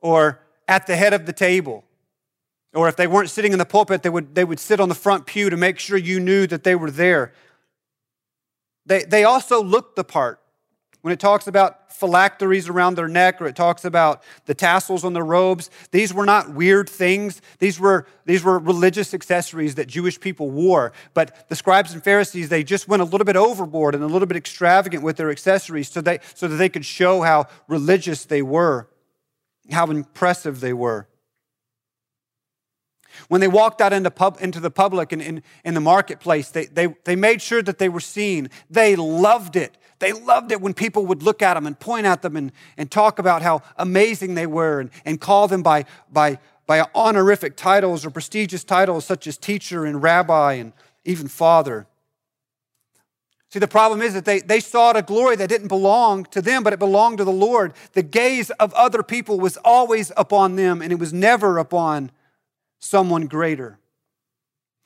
or 0.00 0.40
at 0.68 0.86
the 0.86 0.96
head 0.96 1.14
of 1.14 1.26
the 1.26 1.32
table. 1.32 1.84
Or 2.74 2.88
if 2.88 2.96
they 2.96 3.06
weren't 3.06 3.30
sitting 3.30 3.52
in 3.52 3.58
the 3.58 3.64
pulpit, 3.64 4.02
they 4.02 4.10
would, 4.10 4.34
they 4.34 4.44
would 4.44 4.60
sit 4.60 4.80
on 4.80 4.88
the 4.88 4.94
front 4.94 5.24
pew 5.24 5.48
to 5.48 5.56
make 5.56 5.78
sure 5.78 5.96
you 5.96 6.20
knew 6.20 6.46
that 6.46 6.64
they 6.64 6.74
were 6.74 6.90
there. 6.90 7.32
They, 8.84 9.04
they 9.04 9.24
also 9.24 9.62
looked 9.62 9.96
the 9.96 10.04
part. 10.04 10.40
When 11.00 11.12
it 11.12 11.20
talks 11.20 11.46
about 11.46 11.85
phylacteries 11.96 12.68
around 12.68 12.94
their 12.94 13.08
neck 13.08 13.40
or 13.40 13.46
it 13.46 13.56
talks 13.56 13.84
about 13.84 14.22
the 14.44 14.54
tassels 14.54 15.04
on 15.04 15.14
their 15.14 15.24
robes, 15.24 15.70
these 15.90 16.12
were 16.12 16.26
not 16.26 16.50
weird 16.50 16.88
things. 16.88 17.40
These 17.58 17.80
were, 17.80 18.06
these 18.26 18.44
were 18.44 18.58
religious 18.58 19.14
accessories 19.14 19.76
that 19.76 19.86
Jewish 19.88 20.20
people 20.20 20.50
wore. 20.50 20.92
But 21.14 21.48
the 21.48 21.56
scribes 21.56 21.92
and 21.92 22.04
Pharisees, 22.04 22.48
they 22.48 22.62
just 22.62 22.86
went 22.86 23.02
a 23.02 23.04
little 23.04 23.24
bit 23.24 23.36
overboard 23.36 23.94
and 23.94 24.04
a 24.04 24.06
little 24.06 24.26
bit 24.26 24.36
extravagant 24.36 25.02
with 25.02 25.16
their 25.16 25.30
accessories 25.30 25.88
so, 25.88 26.00
they, 26.00 26.18
so 26.34 26.46
that 26.48 26.56
they 26.56 26.68
could 26.68 26.84
show 26.84 27.22
how 27.22 27.46
religious 27.66 28.24
they 28.24 28.42
were, 28.42 28.88
how 29.70 29.86
impressive 29.86 30.60
they 30.60 30.72
were. 30.72 31.08
When 33.28 33.40
they 33.40 33.48
walked 33.48 33.80
out 33.80 33.92
into, 33.92 34.10
pub, 34.10 34.38
into 34.40 34.60
the 34.60 34.70
public 34.70 35.12
and 35.12 35.22
in, 35.22 35.42
in 35.64 35.74
the 35.74 35.80
marketplace, 35.80 36.50
they, 36.50 36.66
they, 36.66 36.88
they 37.04 37.16
made 37.16 37.40
sure 37.40 37.62
that 37.62 37.78
they 37.78 37.88
were 37.88 38.00
seen. 38.00 38.50
They 38.70 38.96
loved 38.96 39.56
it. 39.56 39.76
They 39.98 40.12
loved 40.12 40.52
it 40.52 40.60
when 40.60 40.74
people 40.74 41.06
would 41.06 41.22
look 41.22 41.42
at 41.42 41.54
them 41.54 41.66
and 41.66 41.78
point 41.78 42.06
at 42.06 42.22
them 42.22 42.36
and, 42.36 42.52
and 42.76 42.90
talk 42.90 43.18
about 43.18 43.42
how 43.42 43.62
amazing 43.76 44.34
they 44.34 44.46
were 44.46 44.80
and, 44.80 44.90
and 45.04 45.20
call 45.20 45.48
them 45.48 45.62
by, 45.62 45.86
by, 46.12 46.38
by 46.66 46.84
honorific 46.94 47.56
titles 47.56 48.04
or 48.04 48.10
prestigious 48.10 48.64
titles 48.64 49.04
such 49.04 49.26
as 49.26 49.38
teacher 49.38 49.84
and 49.86 50.02
rabbi 50.02 50.54
and 50.54 50.72
even 51.04 51.28
father. 51.28 51.86
See, 53.50 53.60
the 53.60 53.68
problem 53.68 54.02
is 54.02 54.12
that 54.14 54.24
they, 54.24 54.40
they 54.40 54.60
sought 54.60 54.96
a 54.96 55.02
glory 55.02 55.36
that 55.36 55.48
didn't 55.48 55.68
belong 55.68 56.24
to 56.26 56.42
them, 56.42 56.62
but 56.62 56.72
it 56.72 56.78
belonged 56.78 57.18
to 57.18 57.24
the 57.24 57.32
Lord. 57.32 57.72
The 57.92 58.02
gaze 58.02 58.50
of 58.50 58.74
other 58.74 59.02
people 59.02 59.38
was 59.38 59.56
always 59.58 60.12
upon 60.16 60.56
them, 60.56 60.82
and 60.82 60.92
it 60.92 60.98
was 60.98 61.12
never 61.12 61.58
upon 61.58 62.10
someone 62.80 63.26
greater. 63.26 63.78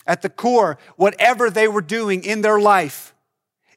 At 0.07 0.23
the 0.23 0.29
core, 0.29 0.79
whatever 0.97 1.51
they 1.51 1.69
were 1.69 1.81
doing 1.81 2.23
in 2.23 2.43
their 2.43 2.61
life, 2.61 3.15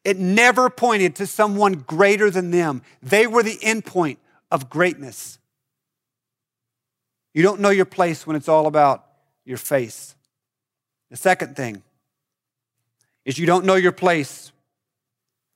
it 0.03 0.17
never 0.17 0.69
pointed 0.69 1.15
to 1.15 1.27
someone 1.27 1.74
greater 1.74 2.29
than 2.29 2.51
them. 2.51 2.81
They 3.01 3.27
were 3.27 3.43
the 3.43 3.57
endpoint 3.57 4.17
of 4.51 4.69
greatness. 4.69 5.39
You 7.33 7.41
don't 7.41 7.62
know 7.62 7.69
your 7.69 7.86
place 7.86 8.27
when 8.27 8.36
it's 8.36 8.50
all 8.50 8.67
about 8.67 9.05
your 9.45 9.57
face. 9.57 10.15
The 11.10 11.17
second 11.17 11.55
thing 11.55 11.83
is 13.25 13.38
you 13.38 13.45
don't 13.45 13.65
know 13.65 13.75
your 13.75 13.91
place 13.91 14.51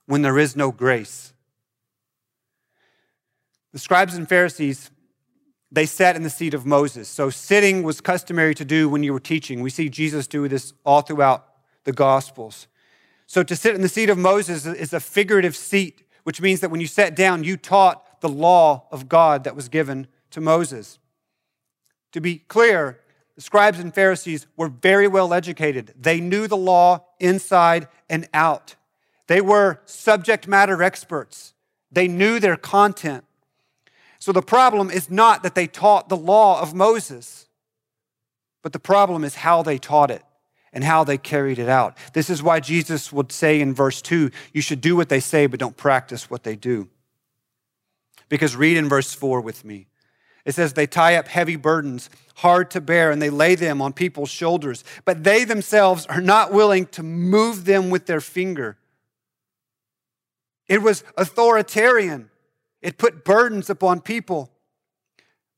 when 0.06 0.22
there 0.22 0.38
is 0.38 0.56
no 0.56 0.72
grace. 0.72 1.32
The 3.72 3.78
scribes 3.78 4.14
and 4.14 4.28
Pharisees, 4.28 4.90
they 5.70 5.84
sat 5.84 6.16
in 6.16 6.22
the 6.22 6.30
seat 6.30 6.54
of 6.54 6.64
Moses. 6.64 7.08
So 7.08 7.28
sitting 7.28 7.82
was 7.82 8.00
customary 8.00 8.54
to 8.54 8.64
do 8.64 8.88
when 8.88 9.02
you 9.02 9.12
were 9.12 9.20
teaching. 9.20 9.60
We 9.60 9.70
see 9.70 9.90
Jesus 9.90 10.26
do 10.26 10.48
this 10.48 10.72
all 10.84 11.02
throughout 11.02 11.46
the 11.84 11.92
Gospels. 11.92 12.66
So 13.28 13.42
to 13.42 13.54
sit 13.54 13.74
in 13.74 13.82
the 13.82 13.90
seat 13.90 14.08
of 14.08 14.16
Moses 14.16 14.64
is 14.64 14.94
a 14.94 15.00
figurative 15.00 15.54
seat, 15.54 16.02
which 16.24 16.40
means 16.40 16.60
that 16.60 16.70
when 16.70 16.80
you 16.80 16.86
sat 16.86 17.14
down, 17.14 17.44
you 17.44 17.58
taught 17.58 18.22
the 18.22 18.28
law 18.28 18.86
of 18.90 19.06
God 19.06 19.44
that 19.44 19.54
was 19.54 19.68
given 19.68 20.08
to 20.30 20.40
Moses. 20.40 20.98
To 22.12 22.22
be 22.22 22.36
clear, 22.38 23.00
the 23.36 23.42
scribes 23.42 23.78
and 23.78 23.94
Pharisees 23.94 24.46
were 24.56 24.70
very 24.70 25.06
well 25.06 25.34
educated. 25.34 25.92
They 25.94 26.20
knew 26.20 26.46
the 26.46 26.56
law 26.56 27.04
inside 27.20 27.88
and 28.08 28.26
out. 28.32 28.76
They 29.26 29.42
were 29.42 29.82
subject 29.84 30.48
matter 30.48 30.82
experts. 30.82 31.52
They 31.92 32.08
knew 32.08 32.40
their 32.40 32.56
content. 32.56 33.24
So 34.18 34.32
the 34.32 34.40
problem 34.40 34.90
is 34.90 35.10
not 35.10 35.42
that 35.42 35.54
they 35.54 35.66
taught 35.66 36.08
the 36.08 36.16
law 36.16 36.62
of 36.62 36.72
Moses, 36.72 37.46
but 38.62 38.72
the 38.72 38.78
problem 38.78 39.22
is 39.22 39.34
how 39.34 39.62
they 39.62 39.76
taught 39.76 40.10
it 40.10 40.22
and 40.72 40.84
how 40.84 41.04
they 41.04 41.18
carried 41.18 41.58
it 41.58 41.68
out. 41.68 41.96
This 42.12 42.30
is 42.30 42.42
why 42.42 42.60
Jesus 42.60 43.12
would 43.12 43.32
say 43.32 43.60
in 43.60 43.74
verse 43.74 44.02
2 44.02 44.30
you 44.52 44.60
should 44.60 44.80
do 44.80 44.96
what 44.96 45.08
they 45.08 45.20
say, 45.20 45.46
but 45.46 45.60
don't 45.60 45.76
practice 45.76 46.30
what 46.30 46.44
they 46.44 46.56
do. 46.56 46.88
Because 48.28 48.56
read 48.56 48.76
in 48.76 48.88
verse 48.88 49.14
4 49.14 49.40
with 49.40 49.64
me. 49.64 49.86
It 50.44 50.54
says, 50.54 50.72
They 50.72 50.86
tie 50.86 51.16
up 51.16 51.28
heavy 51.28 51.56
burdens, 51.56 52.08
hard 52.36 52.70
to 52.70 52.80
bear, 52.80 53.10
and 53.10 53.20
they 53.20 53.30
lay 53.30 53.54
them 53.54 53.82
on 53.82 53.92
people's 53.92 54.30
shoulders, 54.30 54.84
but 55.04 55.24
they 55.24 55.44
themselves 55.44 56.06
are 56.06 56.20
not 56.20 56.52
willing 56.52 56.86
to 56.86 57.02
move 57.02 57.64
them 57.64 57.90
with 57.90 58.06
their 58.06 58.20
finger. 58.20 58.78
It 60.68 60.82
was 60.82 61.04
authoritarian, 61.16 62.30
it 62.80 62.98
put 62.98 63.24
burdens 63.24 63.70
upon 63.70 64.00
people. 64.00 64.50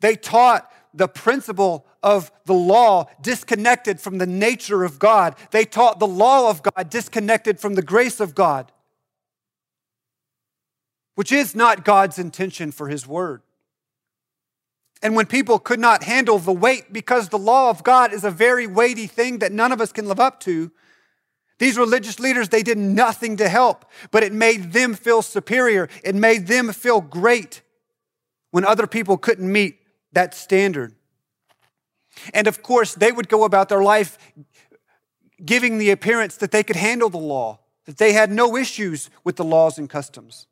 They 0.00 0.16
taught 0.16 0.70
the 0.94 1.08
principle 1.08 1.86
of 2.02 2.30
the 2.46 2.54
law 2.54 3.06
disconnected 3.20 4.00
from 4.00 4.18
the 4.18 4.26
nature 4.26 4.84
of 4.84 4.98
God. 4.98 5.36
They 5.50 5.64
taught 5.64 5.98
the 5.98 6.06
law 6.06 6.50
of 6.50 6.62
God 6.62 6.90
disconnected 6.90 7.60
from 7.60 7.74
the 7.74 7.82
grace 7.82 8.20
of 8.20 8.34
God, 8.34 8.72
which 11.14 11.32
is 11.32 11.54
not 11.54 11.84
God's 11.84 12.18
intention 12.18 12.72
for 12.72 12.88
His 12.88 13.06
word. 13.06 13.42
And 15.02 15.16
when 15.16 15.26
people 15.26 15.58
could 15.58 15.80
not 15.80 16.04
handle 16.04 16.38
the 16.38 16.52
weight, 16.52 16.92
because 16.92 17.28
the 17.28 17.38
law 17.38 17.70
of 17.70 17.82
God 17.82 18.12
is 18.12 18.24
a 18.24 18.30
very 18.30 18.66
weighty 18.66 19.06
thing 19.06 19.38
that 19.38 19.52
none 19.52 19.72
of 19.72 19.80
us 19.80 19.92
can 19.92 20.06
live 20.06 20.20
up 20.20 20.40
to, 20.40 20.70
These 21.60 21.76
religious 21.76 22.18
leaders, 22.18 22.48
they 22.48 22.62
did 22.62 22.78
nothing 22.78 23.36
to 23.36 23.46
help, 23.46 23.84
but 24.10 24.22
it 24.22 24.32
made 24.32 24.72
them 24.72 24.94
feel 24.94 25.20
superior. 25.20 25.90
It 26.02 26.14
made 26.14 26.46
them 26.46 26.72
feel 26.72 27.02
great 27.02 27.60
when 28.50 28.64
other 28.64 28.86
people 28.86 29.18
couldn't 29.18 29.52
meet 29.52 29.78
that 30.12 30.34
standard. 30.34 30.94
And 32.34 32.46
of 32.46 32.62
course, 32.62 32.94
they 32.94 33.12
would 33.12 33.28
go 33.28 33.44
about 33.44 33.68
their 33.68 33.82
life 33.82 34.18
giving 35.44 35.78
the 35.78 35.90
appearance 35.90 36.36
that 36.36 36.50
they 36.50 36.62
could 36.62 36.76
handle 36.76 37.08
the 37.08 37.18
law, 37.18 37.60
that 37.86 37.98
they 37.98 38.12
had 38.12 38.30
no 38.30 38.56
issues 38.56 39.10
with 39.24 39.36
the 39.36 39.44
laws 39.44 39.78
and 39.78 39.88
customs. 39.88 40.46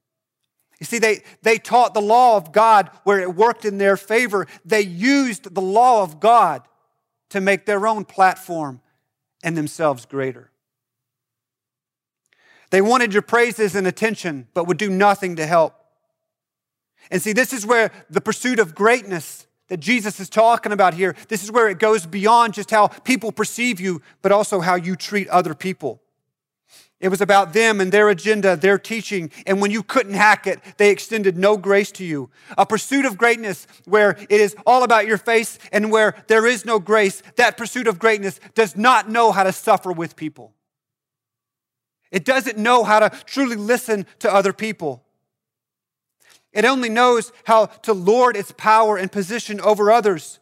You 0.78 0.86
see, 0.86 0.98
they, 0.98 1.22
they 1.42 1.58
taught 1.58 1.92
the 1.92 2.00
law 2.00 2.36
of 2.36 2.52
God 2.52 2.90
where 3.02 3.18
it 3.18 3.34
worked 3.34 3.64
in 3.64 3.78
their 3.78 3.96
favor. 3.96 4.46
They 4.64 4.80
used 4.80 5.54
the 5.54 5.60
law 5.60 6.02
of 6.02 6.20
God 6.20 6.62
to 7.30 7.40
make 7.40 7.66
their 7.66 7.86
own 7.86 8.04
platform 8.04 8.80
and 9.42 9.56
themselves 9.56 10.06
greater. 10.06 10.50
They 12.70 12.80
wanted 12.80 13.12
your 13.12 13.22
praises 13.22 13.74
and 13.74 13.86
attention, 13.86 14.46
but 14.54 14.66
would 14.66 14.76
do 14.76 14.90
nothing 14.90 15.36
to 15.36 15.46
help. 15.46 15.74
And 17.10 17.20
see, 17.20 17.32
this 17.32 17.52
is 17.52 17.66
where 17.66 17.90
the 18.10 18.20
pursuit 18.20 18.58
of 18.58 18.74
greatness 18.74 19.46
that 19.68 19.80
Jesus 19.80 20.18
is 20.20 20.28
talking 20.28 20.72
about 20.72 20.94
here, 20.94 21.14
this 21.28 21.42
is 21.42 21.52
where 21.52 21.68
it 21.68 21.78
goes 21.78 22.06
beyond 22.06 22.54
just 22.54 22.70
how 22.70 22.88
people 22.88 23.32
perceive 23.32 23.80
you, 23.80 24.02
but 24.22 24.32
also 24.32 24.60
how 24.60 24.74
you 24.74 24.96
treat 24.96 25.28
other 25.28 25.54
people. 25.54 26.02
It 27.00 27.08
was 27.08 27.20
about 27.20 27.52
them 27.52 27.80
and 27.80 27.92
their 27.92 28.08
agenda, 28.08 28.56
their 28.56 28.78
teaching. 28.78 29.30
And 29.46 29.60
when 29.60 29.70
you 29.70 29.84
couldn't 29.84 30.14
hack 30.14 30.48
it, 30.48 30.58
they 30.78 30.90
extended 30.90 31.36
no 31.36 31.56
grace 31.56 31.92
to 31.92 32.04
you. 32.04 32.28
A 32.56 32.66
pursuit 32.66 33.04
of 33.04 33.16
greatness 33.16 33.68
where 33.84 34.16
it 34.28 34.40
is 34.40 34.56
all 34.66 34.82
about 34.82 35.06
your 35.06 35.18
face 35.18 35.60
and 35.70 35.92
where 35.92 36.16
there 36.26 36.44
is 36.44 36.64
no 36.64 36.80
grace, 36.80 37.22
that 37.36 37.56
pursuit 37.56 37.86
of 37.86 38.00
greatness 38.00 38.40
does 38.54 38.76
not 38.76 39.08
know 39.08 39.30
how 39.30 39.44
to 39.44 39.52
suffer 39.52 39.92
with 39.92 40.16
people. 40.16 40.54
It 42.10 42.24
doesn't 42.24 42.58
know 42.58 42.82
how 42.82 43.00
to 43.00 43.10
truly 43.26 43.56
listen 43.56 44.06
to 44.20 44.32
other 44.32 44.52
people. 44.52 45.04
It 46.58 46.64
only 46.64 46.88
knows 46.88 47.30
how 47.44 47.66
to 47.66 47.92
lord 47.92 48.36
its 48.36 48.50
power 48.50 48.96
and 48.96 49.12
position 49.12 49.60
over 49.60 49.92
others. 49.92 50.40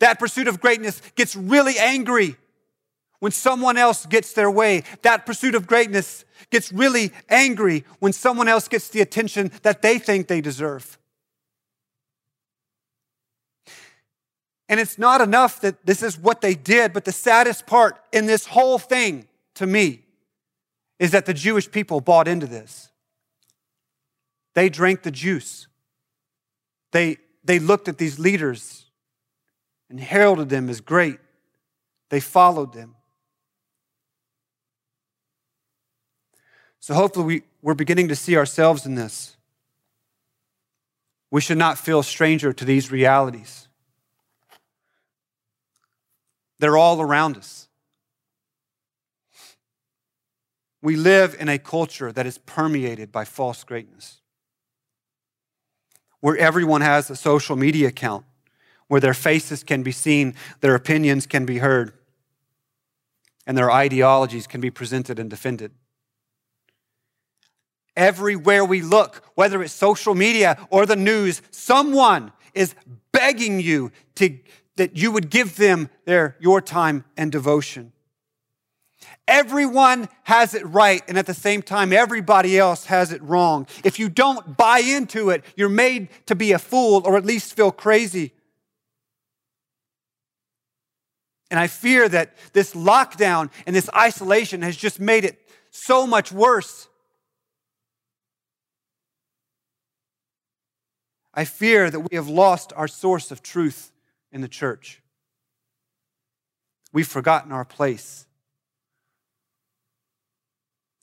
That 0.00 0.18
pursuit 0.18 0.48
of 0.48 0.60
greatness 0.60 1.00
gets 1.14 1.36
really 1.36 1.78
angry 1.78 2.34
when 3.20 3.30
someone 3.30 3.76
else 3.76 4.04
gets 4.04 4.32
their 4.32 4.50
way. 4.50 4.82
That 5.02 5.24
pursuit 5.24 5.54
of 5.54 5.68
greatness 5.68 6.24
gets 6.50 6.72
really 6.72 7.12
angry 7.28 7.84
when 8.00 8.12
someone 8.12 8.48
else 8.48 8.66
gets 8.66 8.88
the 8.88 9.02
attention 9.02 9.52
that 9.62 9.82
they 9.82 10.00
think 10.00 10.26
they 10.26 10.40
deserve. 10.40 10.98
And 14.68 14.80
it's 14.80 14.98
not 14.98 15.20
enough 15.20 15.60
that 15.60 15.86
this 15.86 16.02
is 16.02 16.18
what 16.18 16.40
they 16.40 16.54
did, 16.54 16.92
but 16.92 17.04
the 17.04 17.12
saddest 17.12 17.66
part 17.66 18.02
in 18.12 18.26
this 18.26 18.46
whole 18.46 18.80
thing 18.80 19.28
to 19.54 19.68
me 19.68 20.00
is 20.98 21.12
that 21.12 21.26
the 21.26 21.34
Jewish 21.34 21.70
people 21.70 22.00
bought 22.00 22.26
into 22.26 22.48
this. 22.48 22.91
They 24.54 24.68
drank 24.68 25.02
the 25.02 25.10
juice. 25.10 25.66
They, 26.92 27.18
they 27.44 27.58
looked 27.58 27.88
at 27.88 27.98
these 27.98 28.18
leaders 28.18 28.86
and 29.90 30.00
heralded 30.00 30.48
them 30.48 30.68
as 30.68 30.80
great. 30.80 31.18
They 32.10 32.20
followed 32.20 32.72
them. 32.72 32.94
So 36.80 36.94
hopefully 36.94 37.24
we, 37.24 37.42
we're 37.62 37.74
beginning 37.74 38.08
to 38.08 38.16
see 38.16 38.36
ourselves 38.36 38.86
in 38.86 38.96
this. 38.96 39.36
We 41.30 41.40
should 41.40 41.58
not 41.58 41.78
feel 41.78 42.02
stranger 42.02 42.52
to 42.52 42.64
these 42.64 42.90
realities. 42.90 43.68
They're 46.58 46.76
all 46.76 47.00
around 47.00 47.36
us. 47.36 47.68
We 50.80 50.96
live 50.96 51.36
in 51.38 51.48
a 51.48 51.58
culture 51.58 52.12
that 52.12 52.26
is 52.26 52.38
permeated 52.38 53.12
by 53.12 53.24
false 53.24 53.62
greatness, 53.62 54.21
where 56.22 56.36
everyone 56.36 56.80
has 56.80 57.10
a 57.10 57.16
social 57.16 57.56
media 57.56 57.88
account, 57.88 58.24
where 58.86 59.00
their 59.00 59.12
faces 59.12 59.64
can 59.64 59.82
be 59.82 59.90
seen, 59.92 60.34
their 60.60 60.76
opinions 60.76 61.26
can 61.26 61.44
be 61.44 61.58
heard, 61.58 61.92
and 63.44 63.58
their 63.58 63.70
ideologies 63.70 64.46
can 64.46 64.60
be 64.60 64.70
presented 64.70 65.18
and 65.18 65.28
defended. 65.28 65.72
Everywhere 67.96 68.64
we 68.64 68.82
look, 68.82 69.24
whether 69.34 69.62
it's 69.62 69.74
social 69.74 70.14
media 70.14 70.56
or 70.70 70.86
the 70.86 70.96
news, 70.96 71.42
someone 71.50 72.32
is 72.54 72.74
begging 73.10 73.60
you 73.60 73.90
to, 74.14 74.38
that 74.76 74.96
you 74.96 75.10
would 75.10 75.28
give 75.28 75.56
them 75.56 75.90
their, 76.04 76.36
your 76.38 76.60
time 76.60 77.04
and 77.16 77.32
devotion. 77.32 77.91
Everyone 79.28 80.08
has 80.24 80.54
it 80.54 80.66
right, 80.66 81.02
and 81.06 81.16
at 81.16 81.26
the 81.26 81.34
same 81.34 81.62
time, 81.62 81.92
everybody 81.92 82.58
else 82.58 82.86
has 82.86 83.12
it 83.12 83.22
wrong. 83.22 83.66
If 83.84 83.98
you 83.98 84.08
don't 84.08 84.56
buy 84.56 84.80
into 84.80 85.30
it, 85.30 85.44
you're 85.56 85.68
made 85.68 86.08
to 86.26 86.34
be 86.34 86.52
a 86.52 86.58
fool 86.58 87.02
or 87.04 87.16
at 87.16 87.24
least 87.24 87.54
feel 87.54 87.70
crazy. 87.70 88.32
And 91.50 91.60
I 91.60 91.66
fear 91.66 92.08
that 92.08 92.34
this 92.52 92.74
lockdown 92.74 93.50
and 93.66 93.76
this 93.76 93.90
isolation 93.94 94.62
has 94.62 94.76
just 94.76 94.98
made 94.98 95.24
it 95.24 95.38
so 95.70 96.06
much 96.06 96.32
worse. 96.32 96.88
I 101.34 101.44
fear 101.44 101.90
that 101.90 102.00
we 102.00 102.16
have 102.16 102.28
lost 102.28 102.72
our 102.74 102.88
source 102.88 103.30
of 103.30 103.42
truth 103.42 103.92
in 104.32 104.40
the 104.40 104.48
church. 104.48 105.02
We've 106.92 107.06
forgotten 107.06 107.52
our 107.52 107.64
place. 107.64 108.26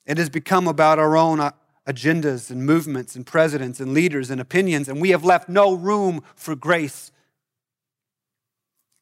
It 0.09 0.17
has 0.17 0.31
become 0.31 0.67
about 0.67 0.97
our 0.97 1.15
own 1.15 1.39
uh, 1.39 1.51
agendas 1.87 2.49
and 2.49 2.65
movements 2.65 3.15
and 3.15 3.23
presidents 3.23 3.79
and 3.79 3.93
leaders 3.93 4.31
and 4.31 4.41
opinions, 4.41 4.89
and 4.89 4.99
we 4.99 5.11
have 5.11 5.23
left 5.23 5.47
no 5.47 5.75
room 5.75 6.23
for 6.35 6.55
grace. 6.55 7.11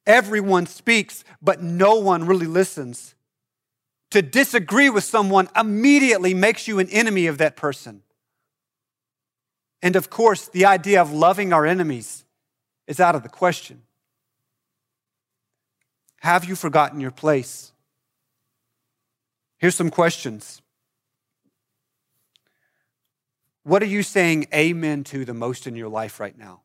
Everyone 0.05 0.65
speaks, 0.65 1.23
but 1.41 1.61
no 1.61 1.95
one 1.95 2.25
really 2.25 2.45
listens. 2.45 3.15
To 4.11 4.21
disagree 4.21 4.89
with 4.89 5.05
someone 5.05 5.47
immediately 5.55 6.33
makes 6.33 6.67
you 6.67 6.77
an 6.77 6.89
enemy 6.89 7.27
of 7.27 7.37
that 7.37 7.55
person. 7.55 8.03
And 9.81 9.95
of 9.95 10.09
course, 10.09 10.49
the 10.49 10.65
idea 10.65 11.01
of 11.01 11.13
loving 11.13 11.53
our 11.53 11.65
enemies 11.65 12.25
is 12.85 12.99
out 12.99 13.15
of 13.15 13.23
the 13.23 13.29
question. 13.29 13.83
Have 16.19 16.43
you 16.43 16.55
forgotten 16.55 16.99
your 16.99 17.11
place? 17.11 17.71
Here's 19.57 19.75
some 19.75 19.89
questions. 19.89 20.61
What 23.67 23.83
are 23.83 23.87
you 23.87 24.01
saying 24.01 24.47
amen 24.53 25.03
to 25.05 25.25
the 25.25 25.33
most 25.33 25.67
in 25.67 25.75
your 25.75 25.89
life 25.89 26.21
right 26.21 26.37
now? 26.37 26.61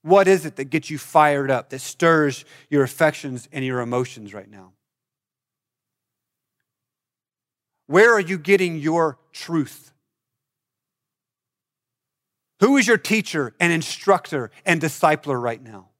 What 0.00 0.26
is 0.26 0.46
it 0.46 0.56
that 0.56 0.70
gets 0.70 0.88
you 0.88 0.96
fired 0.96 1.50
up, 1.50 1.68
that 1.68 1.80
stirs 1.80 2.46
your 2.70 2.82
affections 2.82 3.46
and 3.52 3.62
your 3.62 3.80
emotions 3.80 4.32
right 4.32 4.50
now? 4.50 4.72
Where 7.88 8.10
are 8.14 8.20
you 8.20 8.38
getting 8.38 8.78
your 8.78 9.18
truth? 9.32 9.92
Who 12.60 12.78
is 12.78 12.86
your 12.86 12.96
teacher 12.96 13.52
and 13.60 13.70
instructor 13.70 14.50
and 14.64 14.80
discipler 14.80 15.38
right 15.38 15.62
now? 15.62 15.90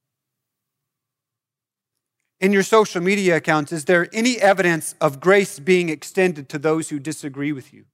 In 2.40 2.54
your 2.54 2.62
social 2.62 3.02
media 3.02 3.36
accounts, 3.36 3.72
is 3.72 3.84
there 3.84 4.08
any 4.10 4.40
evidence 4.40 4.94
of 5.02 5.20
grace 5.20 5.58
being 5.58 5.90
extended 5.90 6.48
to 6.48 6.58
those 6.58 6.88
who 6.88 6.98
disagree 6.98 7.52
with 7.52 7.74
you? 7.74 7.84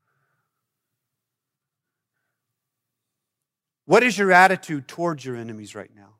What 3.86 4.02
is 4.02 4.16
your 4.16 4.32
attitude 4.32 4.88
towards 4.88 5.24
your 5.24 5.36
enemies 5.36 5.74
right 5.74 5.90
now? 5.94 6.14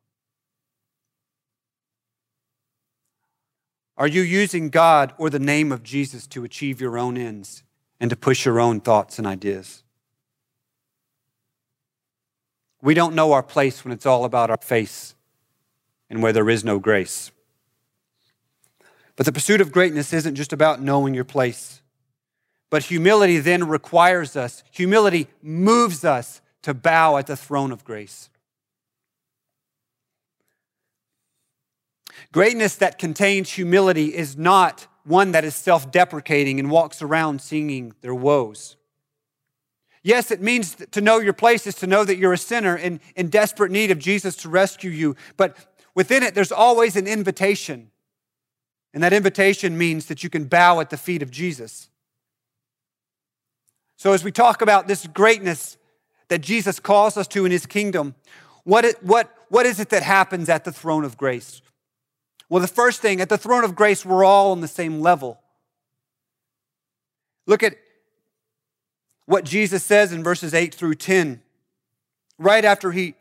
Are 3.97 4.09
you 4.09 4.23
using 4.23 4.71
God 4.71 5.15
or 5.19 5.31
the 5.31 5.39
name 5.39 5.71
of 5.71 5.83
Jesus 5.83 6.27
to 6.29 6.45
achieve 6.45 6.81
your 6.81 6.99
own 6.99 7.17
ends 7.17 7.63
and 8.01 8.11
to 8.11 8.17
push 8.17 8.45
your 8.45 8.59
own 8.59 8.81
thoughts 8.81 9.19
and 9.19 9.27
ideas? 9.27 9.83
We 12.83 12.93
don't 12.93 13.15
know 13.15 13.33
our 13.33 13.43
place 13.43 13.85
when 13.85 13.93
it's 13.93 14.05
all 14.05 14.25
about 14.25 14.51
our 14.51 14.59
face 14.61 15.15
and 16.11 16.23
where 16.23 16.33
there 16.33 16.51
is 16.51 16.65
no 16.65 16.79
grace. 16.79 17.31
But 19.17 19.27
the 19.27 19.33
pursuit 19.33 19.61
of 19.61 19.73
greatness 19.73 20.13
isn't 20.13 20.35
just 20.35 20.53
about 20.53 20.83
knowing 20.83 21.15
your 21.15 21.25
place. 21.25 21.81
But 22.69 22.83
humility 22.83 23.39
then 23.39 23.69
requires 23.69 24.37
us, 24.37 24.65
humility 24.71 25.29
moves 25.41 26.05
us 26.05 26.41
to 26.65 26.75
bow 26.75 27.19
at 27.19 27.27
the 27.27 27.37
throne 27.37 27.71
of 27.73 27.85
grace. 27.85 28.31
Greatness 32.33 32.77
that 32.77 32.99
contains 32.99 33.51
humility 33.51 34.15
is 34.15 34.37
not 34.37 34.87
one 35.05 35.33
that 35.33 35.45
is 35.45 35.55
self 35.55 35.93
deprecating 35.93 36.59
and 36.59 36.71
walks 36.71 37.03
around 37.03 37.43
singing 37.43 37.93
their 38.01 38.15
woes. 38.15 38.77
Yes, 40.03 40.31
it 40.31 40.41
means 40.41 40.75
to 40.91 41.01
know 41.01 41.19
your 41.19 41.35
place 41.35 41.67
is 41.67 41.75
to 41.77 41.87
know 41.87 42.03
that 42.05 42.17
you're 42.17 42.33
a 42.33 42.39
sinner 42.39 42.77
in, 42.77 43.01
in 43.15 43.29
desperate 43.29 43.71
need 43.71 43.91
of 43.91 43.99
Jesus 43.99 44.37
to 44.37 44.49
rescue 44.49 44.91
you. 44.91 45.17
But 45.37 45.57
within 45.95 46.23
it, 46.23 46.35
there's 46.35 46.53
always 46.53 46.97
an 46.97 47.07
invitation. 47.07 47.91
And 48.95 49.03
that 49.03 49.13
invitation 49.13 49.77
means 49.77 50.07
that 50.07 50.25
you 50.25 50.31
can 50.31 50.45
bow 50.45 50.81
at 50.81 50.89
the 50.89 50.97
feet 50.97 51.23
of 51.23 51.31
Jesus. 51.31 51.91
So, 53.97 54.13
as 54.13 54.25
we 54.25 54.33
talk 54.33 54.63
about 54.63 54.89
this 54.89 55.07
greatness 55.07 55.77
that 56.29 56.41
Jesus 56.41 56.81
calls 56.81 57.17
us 57.17 57.27
to 57.29 57.45
in 57.45 57.53
his 57.53 57.67
kingdom, 57.67 58.15
what, 58.65 58.85
what, 59.03 59.35
what 59.49 59.67
is 59.67 59.79
it 59.79 59.91
that 59.91 60.03
happens 60.03 60.49
at 60.49 60.65
the 60.65 60.73
throne 60.73 61.05
of 61.05 61.17
grace? 61.17 61.61
Well, 62.49 62.61
the 62.61 62.69
first 62.69 63.01
thing, 63.01 63.21
at 63.21 63.29
the 63.29 63.39
throne 63.39 63.65
of 63.65 63.75
grace, 63.75 64.05
we're 64.05 64.25
all 64.25 64.53
on 64.53 64.61
the 64.61 64.69
same 64.69 65.01
level. 65.01 65.41
Look 67.47 67.63
at 67.63 67.77
what 69.27 69.45
Jesus 69.45 69.85
says 69.85 70.13
in 70.13 70.23
verses 70.23 70.55
8 70.55 70.75
through 70.75 70.95
10. 70.97 71.43
Right 72.39 72.65
after 72.65 72.93
he, 72.93 73.15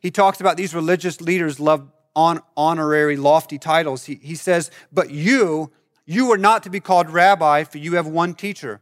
he 0.00 0.10
talks 0.10 0.40
about 0.40 0.56
these 0.56 0.74
religious 0.74 1.20
leaders 1.20 1.60
love 1.60 1.88
on 2.14 2.40
honorary, 2.56 3.16
lofty 3.16 3.58
titles, 3.58 4.04
he, 4.04 4.16
he 4.16 4.34
says, 4.34 4.70
But 4.92 5.10
you, 5.10 5.70
you 6.04 6.30
are 6.32 6.38
not 6.38 6.62
to 6.64 6.70
be 6.70 6.80
called 6.80 7.08
rabbi, 7.10 7.64
for 7.64 7.78
you 7.78 7.94
have 7.94 8.06
one 8.06 8.34
teacher, 8.34 8.80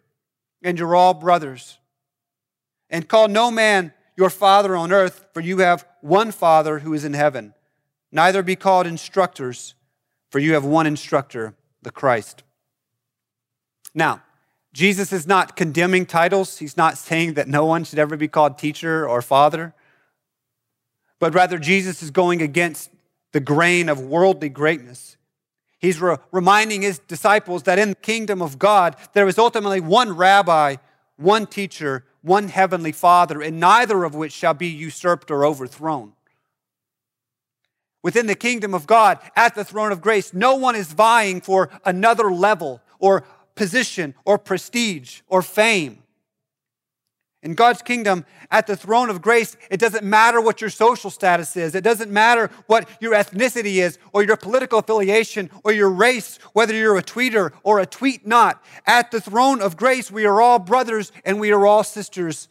and 0.62 0.78
you're 0.78 0.96
all 0.96 1.14
brothers. 1.14 1.78
And 2.90 3.09
call 3.09 3.29
no 3.29 3.50
man 3.50 3.92
your 4.16 4.31
father 4.31 4.76
on 4.76 4.92
earth, 4.92 5.26
for 5.33 5.40
you 5.40 5.59
have 5.59 5.87
one 6.00 6.33
Father 6.33 6.81
who 6.81 6.92
is 6.92 7.05
in 7.05 7.14
heaven. 7.14 7.55
Neither 8.12 8.42
be 8.42 8.57
called 8.57 8.87
instructors, 8.87 9.74
for 10.31 10.38
you 10.40 10.55
have 10.55 10.64
one 10.64 10.87
instructor, 10.87 11.55
the 11.83 11.90
Christ. 11.90 12.42
Now, 13.94 14.22
Jesus 14.72 15.12
is 15.12 15.26
not 15.26 15.57
condemning 15.57 16.07
titles. 16.07 16.59
He's 16.59 16.76
not 16.76 16.98
saying 16.98 17.35
that 17.35 17.48
no 17.48 17.64
one 17.64 17.85
should 17.85 17.98
ever 17.98 18.16
be 18.16 18.29
called 18.29 18.59
teacher 18.59 19.09
or 19.09 19.22
father. 19.22 19.74
But 21.18 21.35
rather, 21.35 21.59
Jesus 21.59 22.03
is 22.03 22.11
going 22.11 22.40
against 22.40 22.90
the 23.33 23.40
grain 23.40 23.88
of 23.88 24.00
worldly 24.00 24.48
greatness. 24.48 25.16
He's 25.79 26.00
re- 26.00 26.18
reminding 26.31 26.83
his 26.83 26.98
disciples 26.98 27.64
that 27.64 27.79
in 27.79 27.90
the 27.90 27.94
kingdom 27.96 28.42
of 28.42 28.59
God, 28.59 28.96
there 29.12 29.26
is 29.26 29.38
ultimately 29.38 29.81
one 29.81 30.16
rabbi, 30.16 30.76
one 31.20 31.46
teacher, 31.46 32.04
one 32.22 32.48
heavenly 32.48 32.92
father, 32.92 33.42
and 33.42 33.61
neither 33.61 34.04
of 34.04 34.14
which 34.14 34.33
shall 34.33 34.54
be 34.54 34.68
usurped 34.68 35.30
or 35.30 35.44
overthrown. 35.44 36.12
Within 38.02 38.26
the 38.26 38.35
kingdom 38.35 38.72
of 38.72 38.87
God, 38.87 39.18
at 39.37 39.54
the 39.54 39.64
throne 39.64 39.92
of 39.92 40.00
grace, 40.00 40.33
no 40.33 40.54
one 40.54 40.74
is 40.74 40.92
vying 40.92 41.40
for 41.42 41.68
another 41.85 42.33
level 42.33 42.80
or 42.98 43.24
position 43.54 44.14
or 44.24 44.38
prestige 44.38 45.20
or 45.28 45.42
fame. 45.42 46.02
In 47.42 47.55
God's 47.55 47.81
kingdom, 47.81 48.26
at 48.50 48.66
the 48.66 48.76
throne 48.76 49.09
of 49.09 49.22
grace, 49.22 49.57
it 49.70 49.81
doesn't 49.81 50.05
matter 50.05 50.42
what 50.42 50.61
your 50.61 50.68
social 50.68 51.09
status 51.09 51.57
is. 51.57 51.74
It 51.74 51.83
doesn't 51.83 52.11
matter 52.11 52.50
what 52.66 52.87
your 53.00 53.14
ethnicity 53.14 53.76
is, 53.76 53.98
or 54.12 54.22
your 54.22 54.37
political 54.37 54.79
affiliation, 54.79 55.48
or 55.64 55.72
your 55.72 55.88
race, 55.88 56.38
whether 56.53 56.74
you're 56.74 56.98
a 56.98 57.03
tweeter 57.03 57.53
or 57.62 57.81
a 57.81 57.87
tweet 57.87 58.26
not. 58.26 58.62
At 58.87 59.11
the 59.11 59.22
throne 59.22 59.62
of 59.62 59.79
grace, 59.79 60.11
we 60.11 60.26
are 60.26 60.42
all 60.42 60.59
brothers 60.59 61.12
and 61.24 61.40
we 61.40 61.50
are 61.50 61.66
all 61.66 61.83
sisters 61.83 62.48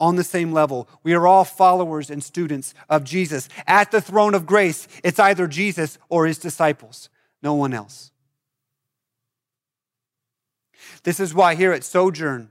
on 0.00 0.16
the 0.16 0.24
same 0.24 0.52
level. 0.52 0.88
We 1.04 1.14
are 1.14 1.28
all 1.28 1.44
followers 1.44 2.10
and 2.10 2.24
students 2.24 2.74
of 2.88 3.04
Jesus. 3.04 3.48
At 3.68 3.92
the 3.92 4.00
throne 4.00 4.34
of 4.34 4.46
grace, 4.46 4.88
it's 5.04 5.20
either 5.20 5.46
Jesus 5.46 5.98
or 6.08 6.26
his 6.26 6.38
disciples, 6.38 7.08
no 7.44 7.54
one 7.54 7.72
else. 7.72 8.10
This 11.04 11.20
is 11.20 11.32
why 11.32 11.54
here 11.54 11.70
at 11.70 11.84
Sojourn, 11.84 12.50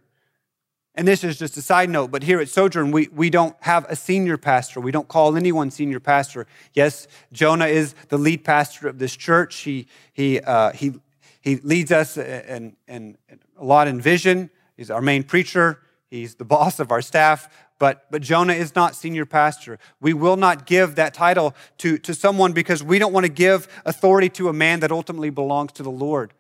and 0.95 1.07
this 1.07 1.23
is 1.23 1.39
just 1.39 1.55
a 1.55 1.61
side 1.61 1.89
note, 1.89 2.11
but 2.11 2.23
here 2.23 2.41
at 2.41 2.49
Sojourn, 2.49 2.91
we, 2.91 3.07
we 3.13 3.29
don't 3.29 3.55
have 3.61 3.85
a 3.87 3.95
senior 3.95 4.37
pastor. 4.37 4.81
We 4.81 4.91
don't 4.91 5.07
call 5.07 5.37
anyone 5.37 5.71
senior 5.71 6.01
pastor. 6.01 6.47
Yes, 6.73 7.07
Jonah 7.31 7.67
is 7.67 7.95
the 8.09 8.17
lead 8.17 8.43
pastor 8.43 8.89
of 8.89 8.99
this 8.99 9.15
church. 9.15 9.59
He, 9.59 9.87
he, 10.11 10.41
uh, 10.41 10.73
he, 10.73 10.93
he 11.39 11.55
leads 11.57 11.93
us 11.93 12.17
in, 12.17 12.75
in, 12.89 13.17
in 13.29 13.39
a 13.57 13.63
lot 13.63 13.87
in 13.87 14.01
vision. 14.01 14.49
He's 14.75 14.91
our 14.91 15.01
main 15.01 15.23
preacher. 15.23 15.79
He's 16.09 16.35
the 16.35 16.45
boss 16.55 16.79
of 16.79 16.91
our 16.91 17.01
staff. 17.01 17.47
But, 17.79 18.05
but 18.11 18.21
Jonah 18.21 18.53
is 18.53 18.75
not 18.75 18.93
senior 18.93 19.25
pastor. 19.25 19.79
We 20.01 20.13
will 20.13 20.37
not 20.37 20.65
give 20.65 20.95
that 20.95 21.13
title 21.13 21.55
to, 21.79 21.97
to 21.99 22.13
someone 22.13 22.51
because 22.51 22.83
we 22.83 22.99
don't 22.99 23.13
want 23.13 23.25
to 23.25 23.31
give 23.31 23.67
authority 23.85 24.29
to 24.29 24.49
a 24.49 24.53
man 24.53 24.81
that 24.81 24.91
ultimately 24.91 25.29
belongs 25.29 25.71
to 25.73 25.83
the 25.83 25.89
Lord. 25.89 26.33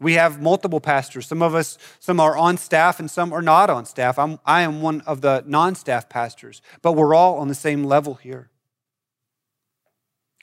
We 0.00 0.14
have 0.14 0.42
multiple 0.42 0.80
pastors. 0.80 1.26
Some 1.26 1.40
of 1.40 1.54
us, 1.54 1.78
some 2.00 2.20
are 2.20 2.36
on 2.36 2.58
staff 2.58 3.00
and 3.00 3.10
some 3.10 3.32
are 3.32 3.42
not 3.42 3.70
on 3.70 3.86
staff. 3.86 4.18
I'm, 4.18 4.38
I 4.44 4.62
am 4.62 4.82
one 4.82 5.00
of 5.02 5.22
the 5.22 5.42
non 5.46 5.74
staff 5.74 6.08
pastors, 6.08 6.60
but 6.82 6.92
we're 6.92 7.14
all 7.14 7.38
on 7.38 7.48
the 7.48 7.54
same 7.54 7.84
level 7.84 8.14
here. 8.14 8.50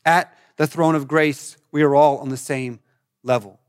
At 0.05 0.35
the 0.57 0.67
throne 0.67 0.95
of 0.95 1.07
grace, 1.07 1.57
we 1.71 1.83
are 1.83 1.95
all 1.95 2.17
on 2.17 2.29
the 2.29 2.37
same 2.37 2.79
level. 3.23 3.59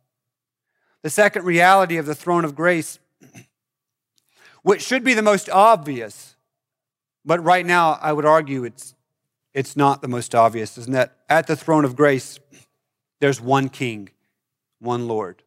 The 1.02 1.10
second 1.10 1.44
reality 1.44 1.98
of 1.98 2.06
the 2.06 2.14
throne 2.14 2.46
of 2.46 2.54
grace, 2.54 2.98
which 4.62 4.82
should 4.82 5.04
be 5.04 5.12
the 5.12 5.22
most 5.22 5.50
obvious, 5.50 6.34
but 7.26 7.44
right 7.44 7.64
now 7.64 7.98
I 8.00 8.12
would 8.12 8.24
argue 8.24 8.64
it's, 8.64 8.94
it's 9.52 9.76
not 9.76 10.00
the 10.00 10.08
most 10.08 10.34
obvious, 10.34 10.78
isn't 10.78 10.92
that 10.94 11.18
at 11.28 11.46
the 11.46 11.56
throne 11.56 11.84
of 11.84 11.94
grace, 11.94 12.40
there's 13.20 13.40
one 13.40 13.68
king, 13.68 14.08
one 14.78 15.06
Lord. 15.06 15.43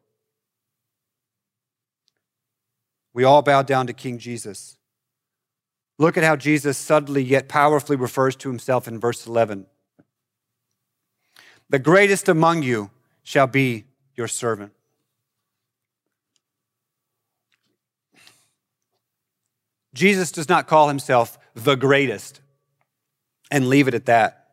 We 3.18 3.24
all 3.24 3.42
bow 3.42 3.62
down 3.62 3.88
to 3.88 3.92
King 3.92 4.18
Jesus. 4.18 4.78
Look 5.98 6.16
at 6.16 6.22
how 6.22 6.36
Jesus 6.36 6.78
subtly 6.78 7.20
yet 7.20 7.48
powerfully 7.48 7.96
refers 7.96 8.36
to 8.36 8.48
himself 8.48 8.86
in 8.86 9.00
verse 9.00 9.26
11. 9.26 9.66
The 11.68 11.80
greatest 11.80 12.28
among 12.28 12.62
you 12.62 12.92
shall 13.24 13.48
be 13.48 13.86
your 14.14 14.28
servant. 14.28 14.70
Jesus 19.94 20.30
does 20.30 20.48
not 20.48 20.68
call 20.68 20.86
himself 20.86 21.40
the 21.54 21.74
greatest 21.74 22.40
and 23.50 23.68
leave 23.68 23.88
it 23.88 23.94
at 23.94 24.06
that. 24.06 24.46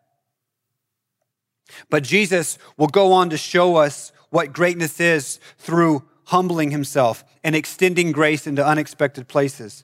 But 1.91 2.01
Jesus 2.01 2.58
will 2.78 2.88
go 2.88 3.13
on 3.13 3.30
to 3.30 3.38
show 3.38 3.75
us 3.75 4.12
what 4.32 4.54
greatness 4.54 4.99
is 4.99 5.39
through 5.60 6.04
humbling 6.26 6.72
himself 6.72 7.24
and 7.44 7.56
extending 7.56 8.12
grace 8.12 8.48
into 8.48 8.66
unexpected 8.66 9.28
places. 9.28 9.84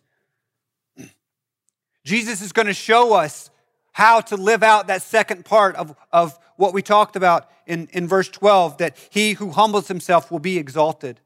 Jesus 2.04 2.41
is 2.41 2.51
going 2.51 2.67
to 2.67 2.73
show 2.73 3.13
us 3.13 3.49
how 3.93 4.21
to 4.21 4.36
live 4.38 4.63
out 4.63 4.88
that 4.88 5.01
second 5.01 5.45
part 5.45 5.75
of, 5.75 5.95
of 6.12 6.38
what 6.56 6.73
we 6.73 6.82
talked 6.82 7.15
about 7.15 7.49
in, 7.65 7.88
in 7.91 8.08
verse 8.08 8.30
12 8.30 8.77
that 8.77 8.97
he 9.10 9.34
who 9.34 9.51
humbles 9.51 9.88
himself 9.88 10.32
will 10.32 10.39
be 10.39 10.58
exalted. 10.58 11.19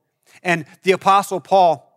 And 0.43 0.65
the 0.83 0.91
Apostle 0.91 1.39
Paul 1.39 1.91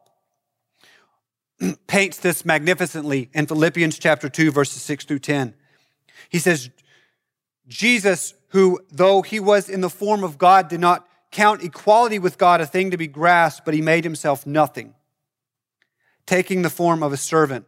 paints 1.87 2.19
this 2.19 2.45
magnificently 2.45 3.31
in 3.33 3.47
Philippians 3.47 3.99
chapter 3.99 4.29
2, 4.29 4.51
verses 4.51 4.83
6 4.83 5.05
through 5.05 5.19
10. 5.21 5.55
He 6.29 6.39
says, 6.39 6.71
Jesus, 7.67 8.35
who, 8.49 8.81
though 8.91 9.23
he 9.23 9.41
was 9.41 9.69
in 9.69 9.81
the 9.81 9.91
form 9.91 10.25
of 10.25 10.39
God, 10.39 10.69
did 10.69 10.81
not 10.81 11.07
count 11.31 11.63
equality 11.63 12.19
with 12.19 12.39
God 12.39 12.61
a 12.61 12.67
thing 12.67 12.91
to 12.91 12.97
be 12.97 13.07
grasped, 13.07 13.65
but 13.65 13.75
he 13.75 13.83
made 13.83 14.05
himself 14.05 14.47
nothing, 14.47 14.95
taking 16.27 16.63
the 16.63 16.71
form 16.71 17.03
of 17.03 17.13
a 17.13 17.17
servant, 17.17 17.67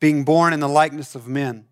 being 0.00 0.24
born 0.24 0.52
in 0.52 0.60
the 0.60 0.68
likeness 0.68 1.14
of 1.14 1.26
men. 1.26 1.66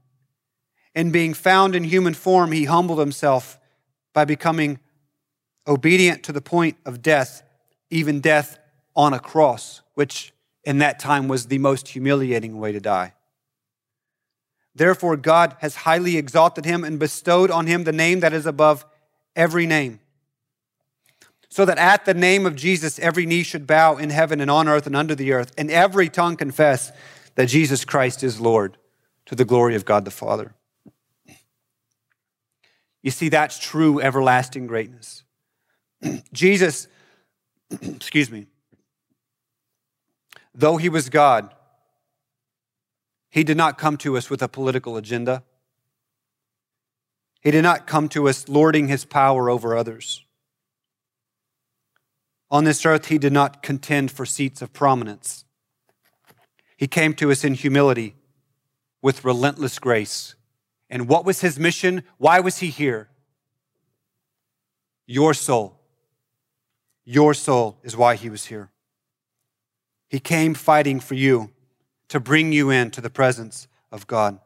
And 0.95 1.13
being 1.13 1.35
found 1.35 1.75
in 1.75 1.85
human 1.85 2.15
form, 2.15 2.53
he 2.53 2.65
humbled 2.65 2.99
himself 2.99 3.59
by 4.13 4.25
becoming 4.25 4.81
obedient 5.67 6.23
to 6.25 6.33
the 6.33 6.41
point 6.41 6.77
of 6.85 7.03
death, 7.03 7.43
even 7.91 8.21
death 8.21 8.59
on 8.97 9.13
a 9.13 9.21
cross, 9.21 9.83
which 9.95 10.33
in 10.65 10.79
that 10.79 10.99
time 10.99 11.29
was 11.29 11.47
the 11.47 11.59
most 11.59 11.89
humiliating 11.89 12.59
way 12.59 12.73
to 12.73 12.81
die. 12.81 13.15
Therefore, 14.75 15.17
God 15.17 15.57
has 15.61 15.77
highly 15.77 16.17
exalted 16.17 16.65
him 16.65 16.85
and 16.85 16.99
bestowed 16.99 17.51
on 17.51 17.67
him 17.67 17.85
the 17.85 17.93
name 17.93 18.21
that 18.21 18.33
is 18.33 18.47
above 18.47 18.85
every 19.37 19.67
name 19.67 20.01
so 21.49 21.65
that 21.65 21.79
at 21.79 22.05
the 22.05 22.15
name 22.15 22.47
of 22.47 22.57
Jesus, 22.57 22.99
every 22.99 23.27
knee 23.27 23.43
should 23.43 23.67
bow 23.67 23.97
in 23.97 24.11
heaven 24.11 24.41
and 24.41 24.51
on 24.51 24.69
earth 24.69 24.87
and 24.87 24.95
under 24.95 25.15
the 25.15 25.33
earth, 25.33 25.53
and 25.57 25.71
every 25.71 26.09
tongue 26.09 26.37
confess 26.37 26.93
that 27.37 27.47
Jesus 27.47 27.85
Christ 27.85 28.23
is 28.23 28.41
Lord 28.41 28.77
to 29.27 29.35
the 29.35 29.45
glory 29.45 29.75
of 29.75 29.85
God 29.85 30.05
the 30.05 30.11
Father. 30.11 30.55
You 33.03 33.11
see, 33.11 33.29
that's 33.29 33.59
true 33.59 34.01
everlasting 34.01 34.67
greatness. 34.67 35.23
Jesus, 36.33 36.89
excuse 37.83 38.31
me, 38.31 38.47
though 40.55 40.77
he 40.77 40.89
was 40.89 41.09
God, 41.09 41.55
he 43.31 43.45
did 43.45 43.57
not 43.57 43.79
come 43.79 43.97
to 43.99 44.17
us 44.17 44.29
with 44.29 44.43
a 44.43 44.49
political 44.49 44.97
agenda. 44.97 45.43
He 47.41 47.51
did 47.51 47.63
not 47.63 47.87
come 47.87 48.09
to 48.11 48.29
us 48.29 48.49
lording 48.49 48.89
his 48.89 49.05
power 49.05 49.49
over 49.49 49.77
others. 49.77 50.25
On 52.51 52.65
this 52.65 52.87
earth, 52.87 53.07
he 53.07 53.19
did 53.19 53.33
not 53.33 53.63
contend 53.63 54.11
for 54.11 54.25
seats 54.25 54.63
of 54.63 54.73
prominence. 54.73 55.45
He 56.77 56.87
came 56.87 57.13
to 57.15 57.31
us 57.31 57.45
in 57.45 57.55
humility 57.55 58.15
with 59.03 59.25
relentless 59.25 59.79
grace. 59.79 60.35
And 60.89 61.09
what 61.09 61.25
was 61.25 61.41
his 61.41 61.59
mission? 61.59 62.05
Why 62.17 62.41
was 62.41 62.59
he 62.59 62.69
here? 62.69 63.11
Your 65.07 65.35
soul, 65.35 65.81
your 67.05 67.35
soul 67.35 67.79
is 67.83 67.97
why 67.97 68.15
he 68.15 68.31
was 68.31 68.47
here. 68.47 68.71
He 70.09 70.21
came 70.21 70.55
fighting 70.55 71.01
for 71.01 71.15
you 71.15 71.51
to 72.09 72.21
bring 72.21 72.53
you 72.53 72.71
into 72.71 73.01
the 73.01 73.11
presence 73.11 73.69
of 73.93 74.07
God. 74.07 74.39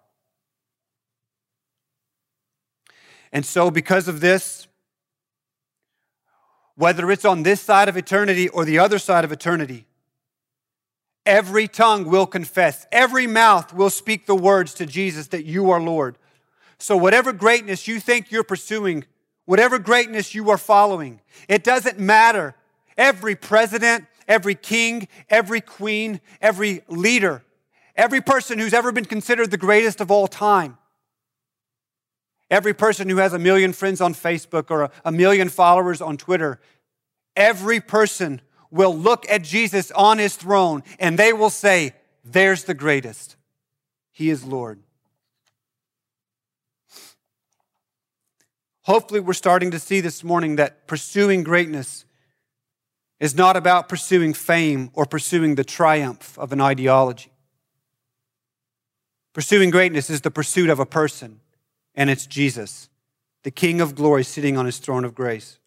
And 3.32 3.46
so, 3.46 3.70
because 3.70 4.08
of 4.08 4.20
this, 4.20 4.66
whether 6.76 7.10
it's 7.10 7.24
on 7.24 7.42
this 7.42 7.60
side 7.60 7.88
of 7.88 7.96
eternity 7.96 8.48
or 8.48 8.64
the 8.64 8.78
other 8.78 8.98
side 8.98 9.24
of 9.24 9.32
eternity, 9.32 9.86
every 11.26 11.68
tongue 11.68 12.04
will 12.04 12.26
confess, 12.26 12.86
every 12.90 13.26
mouth 13.26 13.72
will 13.72 13.90
speak 13.90 14.26
the 14.26 14.34
words 14.34 14.74
to 14.74 14.86
Jesus 14.86 15.28
that 15.28 15.44
you 15.44 15.70
are 15.70 15.80
Lord. 15.80 16.16
So, 16.78 16.96
whatever 16.96 17.32
greatness 17.32 17.86
you 17.86 18.00
think 18.00 18.32
you're 18.32 18.42
pursuing, 18.42 19.04
whatever 19.44 19.78
greatness 19.78 20.34
you 20.34 20.50
are 20.50 20.58
following, 20.58 21.20
it 21.48 21.62
doesn't 21.62 21.98
matter. 21.98 22.54
Every 22.96 23.36
president, 23.36 24.06
every 24.26 24.54
king, 24.54 25.08
every 25.28 25.60
queen, 25.60 26.20
every 26.40 26.82
leader, 26.88 27.44
every 27.94 28.20
person 28.20 28.58
who's 28.58 28.74
ever 28.74 28.92
been 28.92 29.04
considered 29.04 29.50
the 29.50 29.56
greatest 29.56 30.00
of 30.00 30.10
all 30.10 30.26
time, 30.26 30.76
every 32.52 32.74
person 32.74 33.08
who 33.08 33.16
has 33.16 33.32
a 33.32 33.38
million 33.38 33.72
friends 33.72 34.00
on 34.00 34.14
Facebook 34.14 34.70
or 34.70 34.90
a, 35.04 35.10
million 35.10 35.48
followers 35.48 36.00
on 36.02 36.18
Twitter, 36.18 36.60
every 37.34 37.80
person 37.80 38.42
will 38.70 38.96
look 38.96 39.28
at 39.28 39.42
Jesus 39.42 39.90
on 39.92 40.18
his 40.18 40.36
throne 40.36 40.82
and 41.00 41.18
they 41.18 41.32
will 41.32 41.50
say, 41.50 41.94
There's 42.22 42.64
the 42.64 42.74
greatest. 42.74 43.36
He 44.12 44.28
is 44.28 44.44
Lord. 44.44 44.80
Hopefully, 48.82 49.20
we're 49.20 49.32
starting 49.32 49.70
to 49.70 49.78
see 49.78 50.00
this 50.00 50.22
morning 50.22 50.56
that 50.56 50.86
pursuing 50.86 51.42
greatness 51.42 52.04
is 53.20 53.34
not 53.34 53.56
about 53.56 53.88
pursuing 53.88 54.34
fame 54.34 54.90
or 54.92 55.06
pursuing 55.06 55.54
the 55.54 55.64
triumph 55.64 56.36
of 56.38 56.52
an 56.52 56.60
ideology. 56.60 57.30
Pursuing 59.32 59.70
greatness 59.70 60.10
is 60.10 60.20
the 60.20 60.30
pursuit 60.30 60.68
of 60.68 60.80
a 60.80 60.84
person, 60.84 61.40
and 61.94 62.10
it's 62.10 62.26
Jesus, 62.26 62.88
the 63.42 63.50
King 63.50 63.80
of 63.80 63.94
glory, 63.94 64.24
sitting 64.24 64.56
on 64.56 64.66
his 64.66 64.78
throne 64.78 65.04
of 65.04 65.14
grace. 65.14 65.58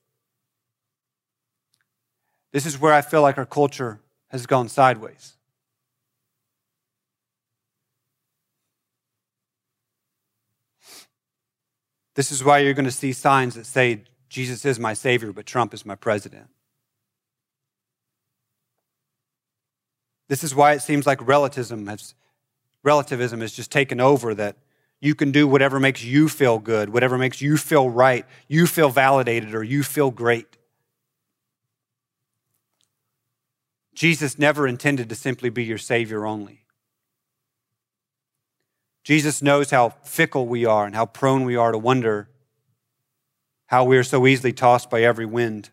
This 2.52 2.66
is 2.66 2.80
where 2.80 2.94
I 2.94 3.02
feel 3.02 3.22
like 3.22 3.38
our 3.38 3.46
culture 3.46 4.00
has 4.30 4.46
gone 4.46 4.70
sideways. 4.70 5.34
This 12.16 12.32
is 12.32 12.44
why 12.44 12.60
you're 12.60 12.74
going 12.74 12.86
to 12.86 12.92
see 12.92 13.12
signs 13.12 13.56
that 13.56 13.66
say, 13.66 14.04
Jesus 14.30 14.66
is 14.66 14.80
my 14.80 14.94
Savior, 14.94 15.32
but 15.34 15.46
Trump 15.46 15.74
is 15.74 15.86
my 15.86 15.96
president. 15.96 16.48
This 20.28 20.44
is 20.44 20.56
why 20.56 20.74
it 20.74 20.82
seems 20.82 21.06
like 21.06 21.26
relativism 21.26 21.86
has, 21.88 22.16
relativism 22.84 23.42
has 23.42 23.52
just 23.52 23.72
taken 23.72 24.00
over 24.00 24.34
that 24.34 24.56
you 25.02 25.16
can 25.16 25.32
do 25.32 25.48
whatever 25.48 25.80
makes 25.80 26.04
you 26.04 26.30
feel 26.30 26.60
good, 26.60 26.90
whatever 26.90 27.18
makes 27.18 27.42
you 27.42 27.58
feel 27.58 27.90
right, 27.90 28.26
you 28.48 28.66
feel 28.66 28.90
validated, 28.90 29.54
or 29.54 29.64
you 29.64 29.84
feel 29.84 30.12
great. 30.12 30.58
Jesus 33.94 34.38
never 34.38 34.68
intended 34.68 35.10
to 35.10 35.16
simply 35.16 35.50
be 35.50 35.64
your 35.64 35.78
Savior 35.78 36.26
only. 36.26 36.66
Jesus 39.04 39.42
knows 39.42 39.70
how 39.70 39.90
fickle 40.04 40.48
we 40.48 40.66
are 40.66 40.86
and 40.86 40.96
how 40.96 41.06
prone 41.06 41.46
we 41.46 41.56
are 41.56 41.72
to 41.72 41.78
wonder 41.78 42.28
how 43.68 43.84
we 43.84 43.98
are 43.98 44.04
so 44.04 44.28
easily 44.28 44.54
tossed 44.54 44.90
by 44.90 45.02
every 45.02 45.26
wind. 45.26 45.70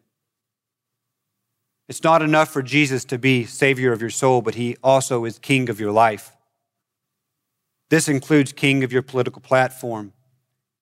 It's 1.88 2.02
not 2.02 2.22
enough 2.22 2.50
for 2.50 2.62
Jesus 2.62 3.04
to 3.06 3.18
be 3.18 3.44
Savior 3.44 3.92
of 3.92 4.00
your 4.00 4.10
soul, 4.10 4.40
but 4.40 4.54
He 4.54 4.76
also 4.82 5.24
is 5.24 5.38
King 5.38 5.68
of 5.68 5.80
your 5.80 5.92
life. 5.92 6.36
This 7.92 8.08
includes 8.08 8.54
King 8.54 8.84
of 8.84 8.90
your 8.90 9.02
political 9.02 9.42
platform, 9.42 10.14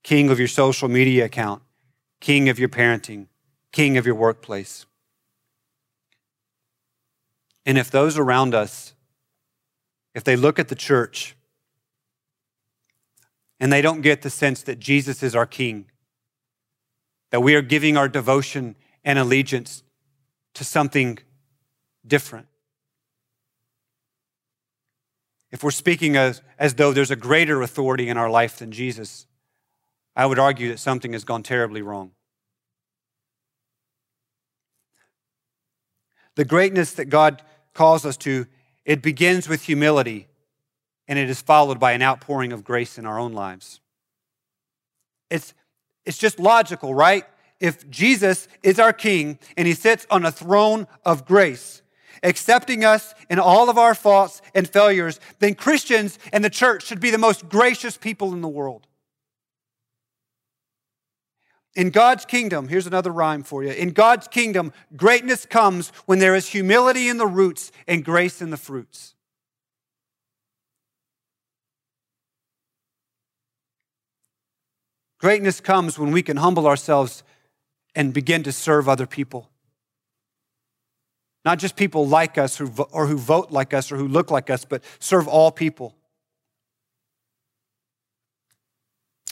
King 0.05 0.31
of 0.31 0.39
your 0.39 0.47
social 0.47 0.89
media 0.89 1.25
account, 1.25 1.61
King 2.21 2.49
of 2.49 2.57
your 2.57 2.69
parenting, 2.69 3.27
King 3.73 3.99
of 3.99 4.07
your 4.07 4.15
workplace. 4.15 4.87
And 7.67 7.77
if 7.77 7.91
those 7.91 8.17
around 8.17 8.55
us, 8.55 8.95
if 10.15 10.23
they 10.23 10.37
look 10.37 10.61
at 10.61 10.69
the 10.69 10.77
church 10.77 11.35
and 13.59 13.73
they 13.73 13.83
don't 13.83 14.03
get 14.03 14.23
the 14.23 14.31
sense 14.31 14.63
that 14.63 14.79
Jesus 14.79 15.21
is 15.21 15.35
our 15.35 15.47
King, 15.47 15.87
that 17.31 17.41
we 17.41 17.57
are 17.57 17.63
giving 17.63 17.97
our 17.97 18.09
devotion 18.09 18.77
and 19.05 19.19
allegiance 19.19 19.83
to 20.55 20.63
something 20.63 21.19
different. 22.07 22.47
If 25.53 25.63
we're 25.65 25.71
speaking 25.71 26.17
as, 26.17 26.43
as 26.59 26.75
though 26.75 26.93
there's 26.93 27.11
a 27.11 27.17
greater 27.17 27.63
authority 27.63 28.09
in 28.09 28.17
our 28.17 28.31
life 28.31 28.59
than 28.59 28.71
Jesus, 28.71 29.27
I 30.15 30.27
would 30.27 30.39
argue 30.39 30.69
that 30.69 30.79
something 30.79 31.13
has 31.13 31.25
gone 31.25 31.43
terribly 31.43 31.83
wrong. 31.83 32.13
The 36.37 36.45
greatness 36.45 36.93
that 36.95 37.07
God 37.07 37.43
calls 37.75 38.07
us 38.07 38.17
to, 38.19 38.47
it 38.85 39.03
begins 39.03 39.49
with 39.49 39.63
humility 39.63 40.29
and 41.09 41.19
it 41.19 41.29
is 41.29 41.43
followed 41.43 41.81
by 41.81 41.93
an 41.93 42.03
outpouring 42.03 42.53
of 42.53 42.63
grace 42.63 42.97
in 42.97 43.05
our 43.05 43.19
own 43.19 43.33
lives. 43.33 43.81
It's, 45.29 45.55
it's 46.05 46.19
just 46.19 46.39
logical, 46.39 46.95
right? 46.95 47.25
if 47.61 47.89
Jesus 47.91 48.49
is 48.63 48.81
our 48.81 48.93
King 48.93 49.39
and 49.57 49.69
he 49.69 49.75
sits 49.75 50.07
on 50.11 50.25
a 50.25 50.33
throne 50.33 50.89
of 51.05 51.27
grace, 51.27 51.83
accepting 52.23 52.85
us 52.85 53.15
in 53.29 53.39
all 53.39 53.71
of 53.71 53.79
our 53.79 53.95
faults 53.95 54.43
and 54.55 54.69
failures, 54.69 55.21
then 55.39 55.55
Christians 55.55 56.19
and 56.33 56.45
the 56.45 56.51
church 56.51 56.87
should 56.87 57.01
be 57.01 57.11
the 57.11 57.19
most 57.19 57.49
gracious 57.49 57.97
people 57.97 58.33
in 58.33 58.41
the 58.41 58.49
world. 58.49 58.87
In 61.77 61.91
God's 61.91 62.25
kingdom, 62.25 62.69
here's 62.69 62.87
another 62.87 63.13
rhyme 63.13 63.45
for 63.45 63.63
you. 63.63 63.71
In 63.71 63.91
God's 63.91 64.27
kingdom, 64.27 64.73
greatness 64.97 65.47
comes 65.47 65.91
when 66.07 66.19
there 66.19 66.35
is 66.35 66.49
humility 66.49 67.09
in 67.09 67.17
the 67.17 67.27
roots 67.27 67.71
and 67.87 68.05
grace 68.05 68.43
in 68.43 68.51
the 68.51 68.57
fruits. 68.57 69.15
Greatness 75.21 75.61
comes 75.61 75.99
when 75.99 76.13
we 76.13 76.23
can 76.23 76.39
humble 76.39 76.67
ourselves 76.67 77.23
and 77.95 78.15
begin 78.15 78.43
to 78.43 78.53
serve 78.53 78.89
other 78.89 79.07
people. 79.07 79.50
Not 81.45 81.59
just 81.59 81.77
people 81.77 82.07
like 82.07 82.37
us 82.37 82.57
who, 82.57 82.71
or 82.93 83.07
who 83.07 83.17
vote 83.17 83.51
like 83.51 83.73
us 83.73 83.91
or 83.91 83.97
who 83.97 84.07
look 84.07 84.31
like 84.31 84.51
us, 84.51 84.65
but 84.65 84.85
serve 84.99 85.27
all 85.27 85.51
people. 85.51 85.95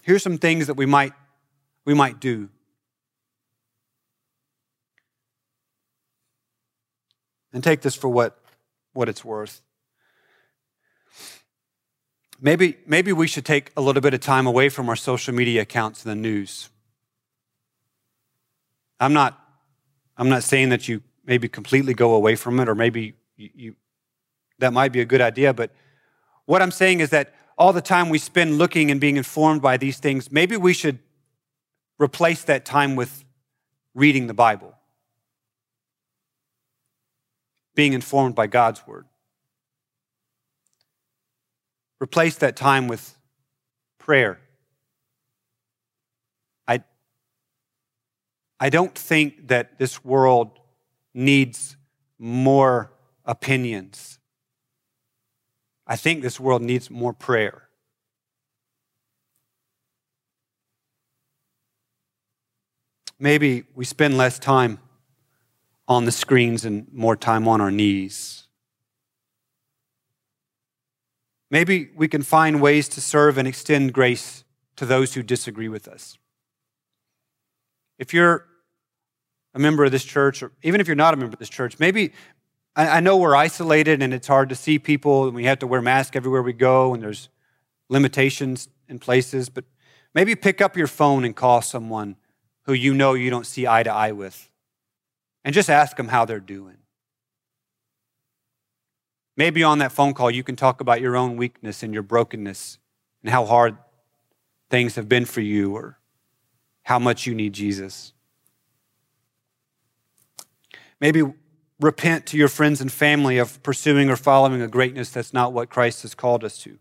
Here's 0.04 0.22
some 0.22 0.38
things 0.38 0.68
that 0.68 0.74
we 0.74 0.86
might, 0.86 1.12
we 1.84 1.92
might 1.92 2.18
do. 2.18 2.48
And 7.52 7.62
take 7.62 7.82
this 7.82 7.94
for 7.94 8.08
what, 8.08 8.38
what 8.94 9.08
it's 9.08 9.24
worth. 9.24 9.60
Maybe, 12.40 12.76
maybe 12.86 13.12
we 13.12 13.26
should 13.26 13.44
take 13.44 13.70
a 13.76 13.80
little 13.80 14.00
bit 14.00 14.14
of 14.14 14.20
time 14.20 14.46
away 14.46 14.68
from 14.68 14.88
our 14.88 14.96
social 14.96 15.34
media 15.34 15.62
accounts 15.62 16.04
and 16.04 16.12
the 16.12 16.16
news. 16.16 16.70
I'm 19.00 19.12
not, 19.12 19.38
I'm 20.16 20.28
not 20.28 20.42
saying 20.42 20.70
that 20.70 20.88
you 20.88 21.02
maybe 21.28 21.48
completely 21.48 21.94
go 21.94 22.14
away 22.14 22.34
from 22.34 22.58
it 22.58 22.68
or 22.68 22.74
maybe 22.74 23.14
you, 23.36 23.50
you, 23.54 23.76
that 24.58 24.72
might 24.72 24.90
be 24.90 25.00
a 25.00 25.04
good 25.04 25.20
idea, 25.20 25.54
but 25.54 25.70
what 26.46 26.60
I'm 26.60 26.72
saying 26.72 26.98
is 26.98 27.10
that 27.10 27.34
all 27.56 27.72
the 27.72 27.80
time 27.80 28.08
we 28.08 28.18
spend 28.18 28.58
looking 28.58 28.90
and 28.90 29.00
being 29.00 29.16
informed 29.16 29.62
by 29.62 29.76
these 29.76 29.98
things, 29.98 30.32
maybe 30.32 30.56
we 30.56 30.72
should 30.72 30.98
replace 31.98 32.42
that 32.44 32.64
time 32.64 32.96
with 32.96 33.24
reading 33.94 34.26
the 34.26 34.34
Bible, 34.34 34.74
being 37.76 37.92
informed 37.92 38.34
by 38.34 38.48
God's 38.48 38.84
Word. 38.86 39.06
Replace 42.00 42.36
that 42.36 42.56
time 42.56 42.88
with 42.88 43.16
prayer 43.98 44.40
I 48.60 48.70
don't 48.70 48.96
think 48.96 49.48
that 49.48 49.78
this 49.78 50.04
world 50.04 50.58
needs 51.18 51.76
more 52.16 52.92
opinions. 53.24 54.20
I 55.84 55.96
think 55.96 56.22
this 56.22 56.38
world 56.38 56.62
needs 56.62 56.90
more 56.90 57.12
prayer. 57.12 57.68
Maybe 63.18 63.64
we 63.74 63.84
spend 63.84 64.16
less 64.16 64.38
time 64.38 64.78
on 65.88 66.04
the 66.04 66.12
screens 66.12 66.64
and 66.64 66.86
more 66.92 67.16
time 67.16 67.48
on 67.48 67.60
our 67.60 67.72
knees. 67.72 68.46
Maybe 71.50 71.90
we 71.96 72.06
can 72.06 72.22
find 72.22 72.62
ways 72.62 72.88
to 72.90 73.00
serve 73.00 73.38
and 73.38 73.48
extend 73.48 73.92
grace 73.92 74.44
to 74.76 74.86
those 74.86 75.14
who 75.14 75.24
disagree 75.24 75.68
with 75.68 75.88
us. 75.88 76.16
If 77.98 78.14
you're 78.14 78.46
a 79.58 79.60
member 79.60 79.84
of 79.84 79.92
this 79.92 80.04
church, 80.04 80.42
or 80.42 80.52
even 80.62 80.80
if 80.80 80.86
you're 80.86 80.96
not 80.96 81.12
a 81.12 81.16
member 81.16 81.34
of 81.34 81.38
this 81.38 81.48
church, 81.48 81.78
maybe 81.78 82.12
I, 82.76 82.88
I 82.88 83.00
know 83.00 83.16
we're 83.16 83.36
isolated 83.36 84.02
and 84.02 84.14
it's 84.14 84.28
hard 84.28 84.48
to 84.48 84.54
see 84.54 84.78
people 84.78 85.26
and 85.26 85.34
we 85.34 85.44
have 85.44 85.58
to 85.58 85.66
wear 85.66 85.82
masks 85.82 86.16
everywhere 86.16 86.42
we 86.42 86.52
go 86.52 86.94
and 86.94 87.02
there's 87.02 87.28
limitations 87.88 88.68
in 88.88 88.98
places, 88.98 89.48
but 89.48 89.64
maybe 90.14 90.34
pick 90.34 90.60
up 90.60 90.76
your 90.76 90.86
phone 90.86 91.24
and 91.24 91.34
call 91.34 91.60
someone 91.60 92.16
who 92.64 92.72
you 92.72 92.94
know 92.94 93.14
you 93.14 93.30
don't 93.30 93.46
see 93.46 93.66
eye 93.66 93.82
to 93.82 93.92
eye 93.92 94.12
with 94.12 94.48
and 95.44 95.54
just 95.54 95.68
ask 95.68 95.96
them 95.96 96.08
how 96.08 96.24
they're 96.24 96.40
doing. 96.40 96.76
Maybe 99.36 99.62
on 99.62 99.78
that 99.78 99.92
phone 99.92 100.14
call, 100.14 100.30
you 100.30 100.42
can 100.42 100.56
talk 100.56 100.80
about 100.80 101.00
your 101.00 101.16
own 101.16 101.36
weakness 101.36 101.82
and 101.82 101.94
your 101.94 102.02
brokenness 102.02 102.78
and 103.22 103.30
how 103.30 103.44
hard 103.44 103.76
things 104.70 104.96
have 104.96 105.08
been 105.08 105.24
for 105.24 105.40
you 105.40 105.74
or 105.74 105.98
how 106.82 106.98
much 106.98 107.26
you 107.26 107.34
need 107.34 107.52
Jesus. 107.52 108.12
Maybe 111.00 111.22
repent 111.80 112.26
to 112.26 112.36
your 112.36 112.48
friends 112.48 112.80
and 112.80 112.90
family 112.90 113.38
of 113.38 113.62
pursuing 113.62 114.10
or 114.10 114.16
following 114.16 114.60
a 114.62 114.68
greatness 114.68 115.10
that's 115.10 115.32
not 115.32 115.52
what 115.52 115.70
Christ 115.70 116.02
has 116.02 116.14
called 116.14 116.44
us 116.44 116.58
to. 116.58 116.78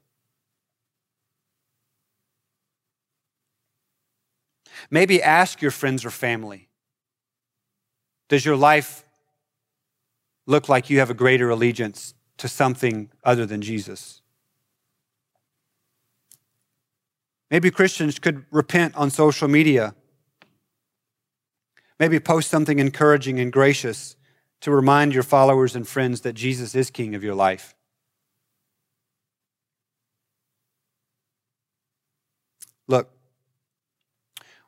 Maybe 4.89 5.21
ask 5.21 5.61
your 5.61 5.71
friends 5.71 6.05
or 6.05 6.09
family 6.09 6.69
Does 8.29 8.45
your 8.45 8.55
life 8.55 9.03
look 10.45 10.69
like 10.69 10.89
you 10.89 10.99
have 10.99 11.09
a 11.09 11.13
greater 11.13 11.49
allegiance 11.49 12.13
to 12.37 12.47
something 12.47 13.09
other 13.23 13.45
than 13.45 13.61
Jesus? 13.61 14.21
Maybe 17.49 17.71
Christians 17.71 18.19
could 18.19 18.45
repent 18.51 18.95
on 18.95 19.09
social 19.09 19.47
media. 19.47 19.95
Maybe 21.99 22.19
post 22.19 22.49
something 22.49 22.79
encouraging 22.79 23.39
and 23.39 23.51
gracious 23.51 24.15
to 24.61 24.71
remind 24.71 25.13
your 25.13 25.23
followers 25.23 25.75
and 25.75 25.87
friends 25.87 26.21
that 26.21 26.33
Jesus 26.33 26.75
is 26.75 26.89
King 26.89 27.15
of 27.15 27.23
your 27.23 27.35
life. 27.35 27.75
Look, 32.87 33.09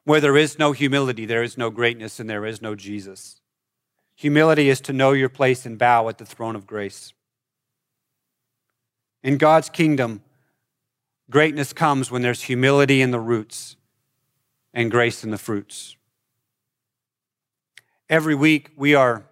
where 0.03 0.19
there 0.19 0.37
is 0.37 0.59
no 0.59 0.71
humility, 0.71 1.25
there 1.25 1.43
is 1.43 1.57
no 1.57 1.69
greatness 1.69 2.19
and 2.19 2.29
there 2.29 2.45
is 2.45 2.61
no 2.61 2.75
Jesus. 2.75 3.41
Humility 4.15 4.69
is 4.69 4.81
to 4.81 4.93
know 4.93 5.11
your 5.11 5.29
place 5.29 5.65
and 5.65 5.77
bow 5.77 6.09
at 6.09 6.17
the 6.17 6.25
throne 6.25 6.55
of 6.55 6.67
grace. 6.67 7.13
In 9.23 9.37
God's 9.37 9.69
kingdom, 9.69 10.23
greatness 11.29 11.73
comes 11.73 12.11
when 12.11 12.21
there's 12.21 12.43
humility 12.43 13.01
in 13.01 13.11
the 13.11 13.19
roots 13.19 13.75
and 14.73 14.91
grace 14.91 15.23
in 15.23 15.31
the 15.31 15.37
fruits. 15.37 15.95
Every 18.09 18.33
week, 18.33 18.71
we 18.75 18.95
are 18.95 19.23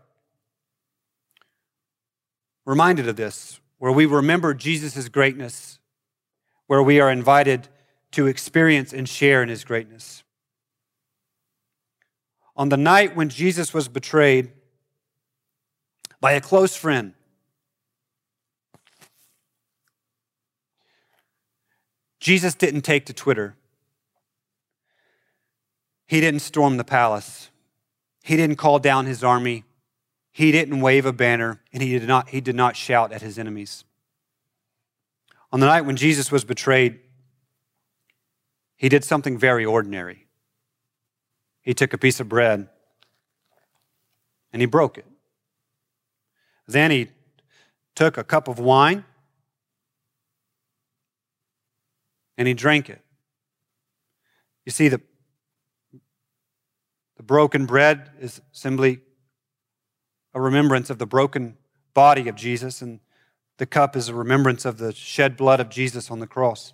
reminded 2.63 3.07
of 3.07 3.15
this, 3.15 3.59
where 3.79 3.91
we 3.91 4.05
remember 4.05 4.53
Jesus' 4.53 5.09
greatness, 5.09 5.79
where 6.67 6.83
we 6.83 6.99
are 6.99 7.09
invited 7.09 7.69
to 8.11 8.27
experience 8.27 8.93
and 8.93 9.09
share 9.09 9.41
in 9.41 9.49
his 9.49 9.63
greatness. 9.63 10.23
On 12.55 12.69
the 12.69 12.77
night 12.77 13.15
when 13.15 13.29
Jesus 13.29 13.73
was 13.73 13.87
betrayed 13.87 14.51
by 16.19 16.33
a 16.33 16.41
close 16.41 16.75
friend, 16.75 17.13
Jesus 22.19 22.53
didn't 22.53 22.81
take 22.81 23.05
to 23.05 23.13
Twitter. 23.13 23.55
He 26.07 26.19
didn't 26.19 26.41
storm 26.41 26.77
the 26.77 26.83
palace. 26.83 27.49
He 28.27 28.35
didn't 28.35 28.57
call 28.57 28.77
down 28.79 29.05
his 29.05 29.23
army. 29.23 29.63
He 30.33 30.51
didn't 30.51 30.81
wave 30.81 31.05
a 31.05 31.13
banner 31.13 31.61
and 31.71 31.81
he 31.81 31.97
did 31.97 32.09
not, 32.09 32.27
he 32.27 32.41
did 32.41 32.57
not 32.57 32.75
shout 32.75 33.13
at 33.13 33.21
his 33.21 33.39
enemies. 33.39 33.85
On 35.49 35.61
the 35.61 35.65
night 35.65 35.83
when 35.83 35.95
Jesus 35.95 36.29
was 36.29 36.43
betrayed, 36.43 36.99
he 38.75 38.89
did 38.89 39.05
something 39.05 39.37
very 39.37 39.63
ordinary. 39.63 40.27
He 41.61 41.73
took 41.73 41.93
a 41.93 41.97
piece 41.97 42.19
of 42.19 42.27
bread 42.27 42.67
and 44.51 44.61
he 44.61 44.65
broke 44.65 44.97
it. 44.97 45.05
Then 46.67 46.91
he 46.91 47.07
took 47.95 48.17
a 48.17 48.25
cup 48.25 48.49
of 48.49 48.59
wine 48.59 49.05
and 52.37 52.45
he 52.45 52.53
drank 52.53 52.89
it. 52.89 52.99
You 54.65 54.73
see, 54.73 54.89
the, 54.89 54.99
the 57.17 57.23
broken 57.23 57.65
bread 57.65 58.11
is 58.19 58.41
simply 58.51 59.01
a 60.33 60.39
remembrance 60.39 60.89
of 60.89 60.99
the 60.99 61.07
broken 61.07 61.57
body 61.93 62.29
of 62.29 62.35
Jesus, 62.35 62.81
and 62.81 62.99
the 63.57 63.65
cup 63.65 63.95
is 63.95 64.07
a 64.07 64.13
remembrance 64.13 64.65
of 64.65 64.77
the 64.77 64.93
shed 64.93 65.35
blood 65.35 65.59
of 65.59 65.69
Jesus 65.69 66.11
on 66.11 66.19
the 66.19 66.27
cross. 66.27 66.73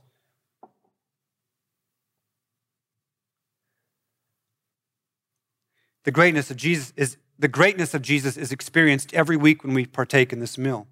The 6.04 6.12
greatness 6.12 6.52
of 6.52 6.58
Jesus 6.58 6.94
is 6.98 7.18
the 7.40 7.48
greatness 7.48 7.94
of 7.94 8.02
Jesus 8.02 8.38
is 8.38 8.52
experienced 8.52 9.14
every 9.14 9.38
week 9.38 9.64
when 9.64 9.74
we 9.74 9.86
partake 9.86 10.32
in 10.32 10.40
this 10.40 10.58
meal, 10.58 10.88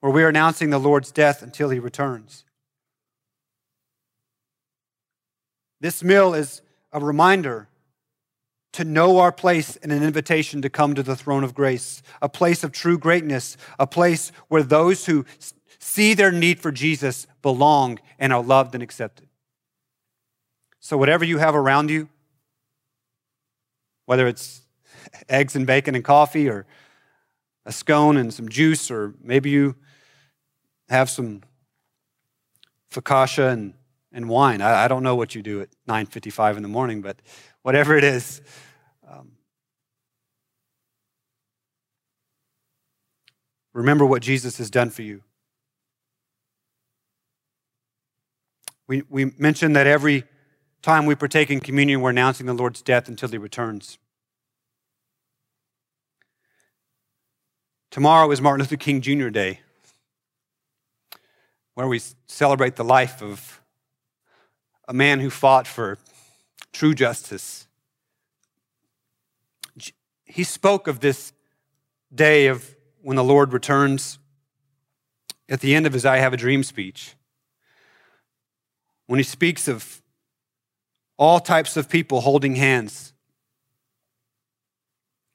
where 0.00 0.12
we 0.12 0.22
are 0.22 0.28
announcing 0.28 0.70
the 0.70 0.78
Lord's 0.78 1.10
death 1.12 1.42
until 1.42 1.70
he 1.70 1.78
returns. 1.78 2.44
This 5.80 6.02
meal 6.02 6.34
is 6.34 6.62
a 6.92 7.00
reminder 7.00 7.68
to 8.72 8.84
know 8.84 9.18
our 9.18 9.32
place 9.32 9.76
and 9.76 9.92
an 9.92 10.02
invitation 10.02 10.62
to 10.62 10.70
come 10.70 10.94
to 10.94 11.02
the 11.02 11.16
throne 11.16 11.44
of 11.44 11.54
grace, 11.54 12.02
a 12.20 12.28
place 12.28 12.64
of 12.64 12.72
true 12.72 12.98
greatness, 12.98 13.56
a 13.78 13.86
place 13.86 14.32
where 14.48 14.62
those 14.62 15.06
who 15.06 15.24
see 15.78 16.14
their 16.14 16.32
need 16.32 16.60
for 16.60 16.72
Jesus 16.72 17.26
belong 17.42 17.98
and 18.18 18.32
are 18.32 18.42
loved 18.42 18.74
and 18.74 18.82
accepted. 18.82 19.28
So, 20.80 20.96
whatever 20.96 21.24
you 21.24 21.38
have 21.38 21.54
around 21.54 21.90
you, 21.90 22.08
whether 24.06 24.26
it's 24.26 24.62
eggs 25.28 25.54
and 25.54 25.66
bacon 25.66 25.94
and 25.94 26.04
coffee, 26.04 26.48
or 26.48 26.66
a 27.64 27.72
scone 27.72 28.16
and 28.16 28.32
some 28.32 28.48
juice, 28.48 28.90
or 28.90 29.14
maybe 29.22 29.50
you 29.50 29.76
have 30.88 31.08
some 31.08 31.42
focaccia 32.92 33.52
and, 33.52 33.74
and 34.12 34.28
wine. 34.28 34.60
I, 34.60 34.84
I 34.84 34.88
don't 34.88 35.02
know 35.02 35.14
what 35.14 35.34
you 35.34 35.42
do 35.42 35.60
at 35.60 35.68
9.55 35.88 36.56
in 36.56 36.62
the 36.62 36.68
morning, 36.68 37.00
but 37.00 37.20
whatever 37.62 37.96
it 37.96 38.04
is. 38.04 38.40
Um, 39.08 39.32
remember 43.72 44.04
what 44.04 44.22
Jesus 44.22 44.58
has 44.58 44.70
done 44.70 44.90
for 44.90 45.02
you. 45.02 45.22
We, 48.86 49.02
we 49.08 49.32
mentioned 49.38 49.76
that 49.76 49.86
every 49.86 50.24
time 50.82 51.06
we 51.06 51.14
partake 51.14 51.50
in 51.50 51.60
communion, 51.60 52.00
we're 52.00 52.10
announcing 52.10 52.46
the 52.46 52.52
Lord's 52.52 52.82
death 52.82 53.08
until 53.08 53.28
he 53.28 53.38
returns. 53.38 53.98
Tomorrow 57.90 58.30
is 58.30 58.40
Martin 58.40 58.60
Luther 58.60 58.76
King 58.76 59.00
Jr. 59.00 59.28
Day, 59.28 59.60
where 61.74 61.86
we 61.86 62.00
celebrate 62.26 62.76
the 62.76 62.84
life 62.84 63.22
of 63.22 63.60
a 64.88 64.92
man 64.92 65.20
who 65.20 65.30
fought 65.30 65.66
for 65.66 65.98
true 66.72 66.94
justice. 66.94 67.66
He 70.24 70.44
spoke 70.44 70.88
of 70.88 71.00
this 71.00 71.32
day 72.14 72.46
of 72.46 72.74
when 73.02 73.16
the 73.16 73.24
Lord 73.24 73.52
returns 73.52 74.18
at 75.48 75.60
the 75.60 75.74
end 75.74 75.86
of 75.86 75.92
his 75.92 76.06
I 76.06 76.18
Have 76.18 76.32
a 76.32 76.36
Dream 76.36 76.62
speech. 76.62 77.14
When 79.06 79.18
he 79.18 79.24
speaks 79.24 79.68
of 79.68 80.02
all 81.16 81.40
types 81.40 81.76
of 81.76 81.88
people 81.88 82.22
holding 82.22 82.56
hands 82.56 83.12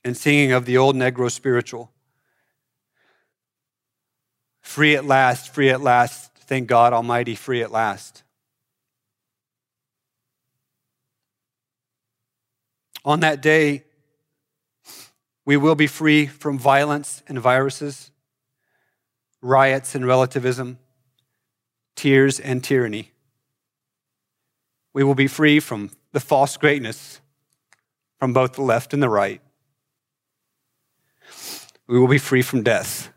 and 0.03 0.17
singing 0.17 0.51
of 0.51 0.65
the 0.65 0.77
old 0.77 0.95
Negro 0.95 1.29
spiritual. 1.29 1.91
Free 4.61 4.95
at 4.95 5.05
last, 5.05 5.53
free 5.53 5.69
at 5.69 5.81
last, 5.81 6.33
thank 6.35 6.67
God 6.67 6.93
Almighty, 6.93 7.35
free 7.35 7.61
at 7.61 7.71
last. 7.71 8.23
On 13.07 13.21
that 13.21 13.41
day, 13.41 13.85
we 15.45 15.55
will 15.55 15.75
be 15.75 15.87
free 15.87 16.25
from 16.25 16.59
violence 16.59 17.23
and 17.25 17.39
viruses, 17.39 18.11
riots 19.41 19.95
and 19.95 20.05
relativism, 20.05 20.77
tears 21.95 22.37
and 22.37 22.61
tyranny. 22.61 23.11
We 24.93 25.05
will 25.05 25.15
be 25.15 25.27
free 25.27 25.61
from 25.61 25.91
the 26.11 26.19
false 26.19 26.57
greatness 26.57 27.21
from 28.19 28.33
both 28.33 28.55
the 28.55 28.61
left 28.61 28.93
and 28.93 29.01
the 29.01 29.07
right. 29.07 29.39
We 31.87 31.97
will 31.97 32.09
be 32.09 32.17
free 32.17 32.41
from 32.41 32.61
death. 32.61 33.09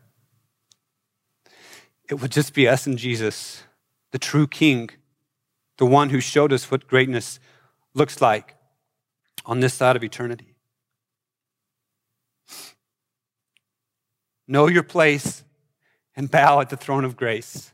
It 2.09 2.21
will 2.21 2.29
just 2.29 2.53
be 2.53 2.65
us 2.65 2.87
and 2.87 2.97
Jesus, 2.97 3.63
the 4.11 4.19
true 4.19 4.47
King, 4.47 4.89
the 5.75 5.85
one 5.85 6.11
who 6.11 6.21
showed 6.21 6.53
us 6.53 6.71
what 6.71 6.87
greatness 6.87 7.41
looks 7.93 8.21
like 8.21 8.55
on 9.45 9.59
this 9.59 9.73
side 9.73 9.95
of 9.95 10.03
eternity. 10.03 10.55
Know 14.47 14.67
your 14.67 14.83
place 14.83 15.43
and 16.15 16.29
bow 16.29 16.59
at 16.59 16.69
the 16.69 16.77
throne 16.77 17.05
of 17.05 17.15
grace, 17.15 17.71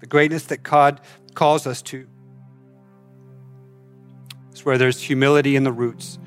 the 0.00 0.06
greatness 0.06 0.44
that 0.46 0.62
God 0.62 1.00
calls 1.34 1.66
us 1.66 1.82
to. 1.82 2.06
It's 4.50 4.64
where 4.64 4.78
there's 4.78 5.00
humility 5.00 5.56
in 5.56 5.64
the 5.64 5.72
roots 5.72 6.18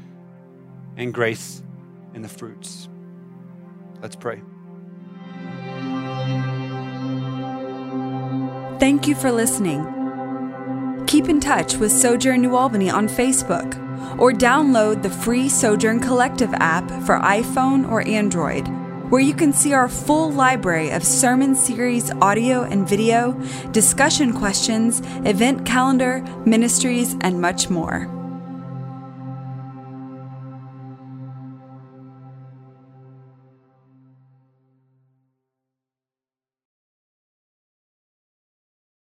and 0.98 1.14
grace 1.14 1.64
in 2.14 2.22
the 2.22 2.30
fruits. 2.30 2.88
Let's 4.02 4.16
pray. 4.16 4.42
Thank 8.80 9.08
you 9.08 9.16
for 9.16 9.32
listening. 9.32 9.84
Keep 11.08 11.30
in 11.30 11.40
touch 11.40 11.76
with 11.78 11.92
Sojourn 11.92 12.42
New 12.42 12.56
Albany 12.56 12.90
on 12.90 13.08
Facebook 13.08 13.85
or 14.18 14.32
download 14.32 15.04
the 15.04 15.10
free 15.10 15.50
Sojourn 15.50 16.00
Collective 16.00 16.54
app 16.56 16.90
for 17.06 17.20
iPhone 17.20 17.90
or 17.90 18.08
Android, 18.08 18.68
where 19.10 19.22
you 19.22 19.34
can 19.34 19.54
see 19.54 19.74
our 19.74 19.90
full 19.90 20.32
library 20.32 20.92
of 20.92 21.04
sermon 21.04 21.56
series 21.56 22.12
audio 22.22 22.64
and 22.64 22.88
video, 22.88 23.34
discussion 23.72 24.34
questions, 24.34 25.02
event 25.26 25.66
calendar, 25.66 26.22
ministries, 26.46 27.16
and 27.22 27.42
much 27.42 27.70
more. 27.70 28.15